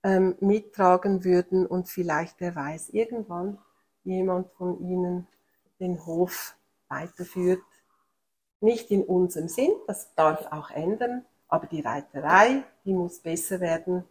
ähm, 0.04 0.36
mittragen 0.40 1.24
würden 1.24 1.66
und 1.66 1.90
vielleicht, 1.90 2.40
wer 2.40 2.56
weiß, 2.56 2.90
irgendwann 2.90 3.60
jemand 4.04 4.52
von 4.54 4.80
Ihnen 4.82 5.28
den 5.80 6.06
Hof 6.06 6.56
weiterführt. 6.88 7.62
Nicht 8.62 8.92
in 8.92 9.04
unserem 9.04 9.48
Sinn, 9.48 9.72
das 9.88 10.14
darf 10.16 10.46
auch 10.52 10.70
ändern, 10.72 11.26
aber 11.48 11.68
die 11.68 11.82
Reiterei, 11.82 12.64
die 12.86 12.94
muss 12.94 13.20
besser 13.20 13.60
werden 13.60 14.04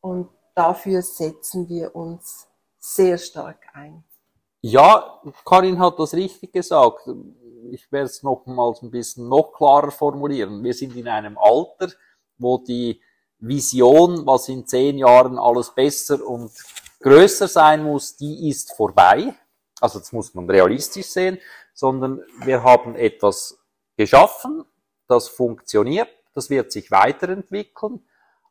und 0.00 0.28
dafür 0.54 1.02
setzen 1.02 1.68
wir 1.68 1.94
uns 1.94 2.48
sehr 2.78 3.18
stark 3.18 3.68
ein. 3.72 4.04
Ja, 4.62 5.20
Karin 5.44 5.78
hat 5.78 5.98
das 5.98 6.14
richtig 6.14 6.52
gesagt. 6.52 7.08
Ich 7.70 7.90
werde 7.90 8.06
es 8.06 8.22
nochmals 8.22 8.82
ein 8.82 8.90
bisschen 8.90 9.28
noch 9.28 9.52
klarer 9.52 9.90
formulieren. 9.90 10.62
Wir 10.62 10.74
sind 10.74 10.96
in 10.96 11.08
einem 11.08 11.38
Alter, 11.38 11.92
wo 12.38 12.58
die 12.58 13.00
Vision, 13.38 14.26
was 14.26 14.48
in 14.48 14.66
zehn 14.66 14.98
Jahren 14.98 15.38
alles 15.38 15.74
besser 15.74 16.26
und 16.26 16.52
größer 17.00 17.48
sein 17.48 17.82
muss, 17.84 18.16
die 18.16 18.48
ist 18.50 18.72
vorbei. 18.72 19.34
Also 19.80 19.98
das 19.98 20.12
muss 20.12 20.34
man 20.34 20.48
realistisch 20.48 21.06
sehen, 21.06 21.38
sondern 21.72 22.20
wir 22.44 22.62
haben 22.62 22.94
etwas 22.96 23.58
geschaffen, 23.96 24.64
das 25.08 25.28
funktioniert, 25.28 26.08
das 26.34 26.50
wird 26.50 26.70
sich 26.70 26.90
weiterentwickeln, 26.90 28.04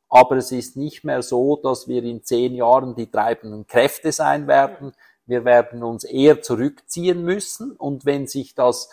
aber 0.10 0.38
es 0.38 0.52
ist 0.52 0.76
nicht 0.76 1.04
mehr 1.04 1.22
so, 1.22 1.56
dass 1.56 1.88
wir 1.88 2.04
in 2.04 2.24
zehn 2.24 2.56
Jahren 2.56 2.96
die 2.96 3.12
treibenden 3.12 3.68
Kräfte 3.68 4.12
sein 4.12 4.48
werden. 4.48 4.94
Wir 5.30 5.46
werden 5.46 5.84
uns 5.84 6.04
eher 6.04 6.42
zurückziehen 6.42 7.24
müssen 7.24 7.72
und 7.74 8.04
wenn 8.06 8.26
sich 8.26 8.56
das 8.56 8.90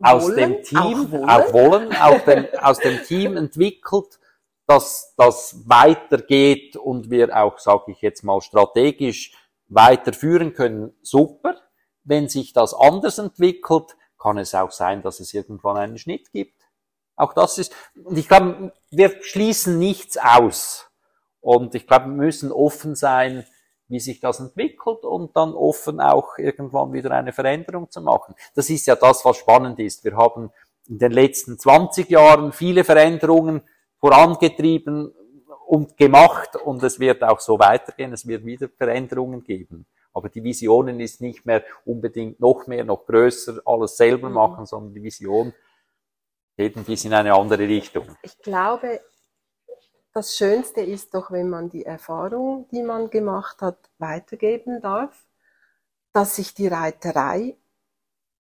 aus 0.00 0.24
Wollen, 0.24 0.36
dem 0.36 0.62
Team, 0.64 0.78
auch 0.80 1.10
wollen. 1.12 1.28
auch 1.28 1.52
wollen, 1.52 1.96
auch 1.96 2.20
dem, 2.24 2.46
aus 2.60 2.78
dem 2.78 3.02
Team 3.04 3.36
entwickelt, 3.36 4.18
dass 4.66 5.14
das 5.16 5.62
weitergeht 5.66 6.76
und 6.76 7.10
wir 7.10 7.36
auch, 7.36 7.58
sage 7.58 7.92
ich 7.92 8.00
jetzt 8.00 8.24
mal, 8.24 8.40
strategisch 8.40 9.32
weiterführen 9.68 10.52
können, 10.52 10.96
super. 11.02 11.56
Wenn 12.02 12.28
sich 12.28 12.52
das 12.52 12.74
anders 12.74 13.18
entwickelt, 13.18 13.96
kann 14.18 14.36
es 14.36 14.54
auch 14.56 14.72
sein, 14.72 15.02
dass 15.02 15.20
es 15.20 15.32
irgendwann 15.32 15.76
einen 15.76 15.98
Schnitt 15.98 16.32
gibt. 16.32 16.60
Auch 17.14 17.34
das 17.34 17.58
ist, 17.58 17.72
und 18.02 18.18
ich 18.18 18.26
glaube, 18.26 18.72
wir 18.90 19.22
schließen 19.22 19.78
nichts 19.78 20.18
aus. 20.18 20.90
Und 21.40 21.74
ich 21.76 21.86
glaube, 21.86 22.06
wir 22.06 22.14
müssen 22.14 22.50
offen 22.50 22.94
sein, 22.94 23.46
wie 23.88 24.00
sich 24.00 24.20
das 24.20 24.40
entwickelt 24.40 25.04
und 25.04 25.36
dann 25.36 25.54
offen 25.54 26.00
auch 26.00 26.38
irgendwann 26.38 26.92
wieder 26.92 27.10
eine 27.10 27.32
Veränderung 27.32 27.90
zu 27.90 28.00
machen. 28.00 28.34
Das 28.54 28.68
ist 28.70 28.86
ja 28.86 28.96
das, 28.96 29.24
was 29.24 29.36
spannend 29.38 29.78
ist. 29.78 30.04
Wir 30.04 30.16
haben 30.16 30.50
in 30.88 30.98
den 30.98 31.12
letzten 31.12 31.58
20 31.58 32.08
Jahren 32.10 32.52
viele 32.52 32.84
Veränderungen 32.84 33.62
vorangetrieben 33.98 35.12
und 35.66 35.96
gemacht 35.96 36.56
und 36.56 36.82
es 36.82 36.98
wird 36.98 37.22
auch 37.22 37.40
so 37.40 37.58
weitergehen. 37.58 38.12
Es 38.12 38.26
wird 38.26 38.44
wieder 38.44 38.68
Veränderungen 38.68 39.42
geben. 39.42 39.86
Aber 40.12 40.28
die 40.28 40.42
Visionen 40.42 41.00
ist 41.00 41.20
nicht 41.20 41.46
mehr 41.46 41.62
unbedingt 41.84 42.40
noch 42.40 42.66
mehr, 42.66 42.84
noch 42.84 43.06
größer, 43.06 43.60
alles 43.64 43.96
selber 43.96 44.30
machen, 44.30 44.66
sondern 44.66 44.94
die 44.94 45.02
Vision 45.02 45.52
geht 46.56 46.76
ein 46.76 46.84
bisschen 46.84 47.12
in 47.12 47.18
eine 47.18 47.34
andere 47.34 47.68
Richtung. 47.68 48.04
Ich 48.22 48.36
glaube, 48.38 49.00
das 50.18 50.36
Schönste 50.36 50.80
ist 50.80 51.14
doch, 51.14 51.30
wenn 51.30 51.48
man 51.48 51.70
die 51.70 51.86
Erfahrung, 51.86 52.66
die 52.72 52.82
man 52.82 53.08
gemacht 53.08 53.62
hat, 53.62 53.78
weitergeben 53.98 54.80
darf, 54.80 55.24
dass 56.12 56.34
sich 56.34 56.54
die 56.54 56.66
Reiterei 56.66 57.56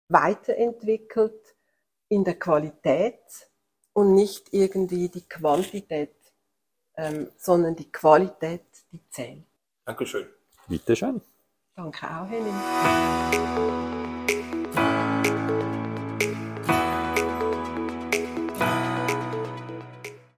weiterentwickelt 0.08 1.56
in 2.10 2.24
der 2.24 2.38
Qualität 2.38 3.24
und 3.94 4.14
nicht 4.14 4.50
irgendwie 4.54 5.10
die 5.10 5.28
Quantität, 5.28 6.16
ähm, 6.96 7.32
sondern 7.38 7.76
die 7.76 7.92
Qualität, 7.92 8.68
die 8.92 9.02
zählt. 9.10 9.48
Dankeschön. 9.84 10.28
Bitteschön. 10.68 11.22
Danke 11.76 12.06
auch, 12.06 12.30
Henning. 12.30 13.72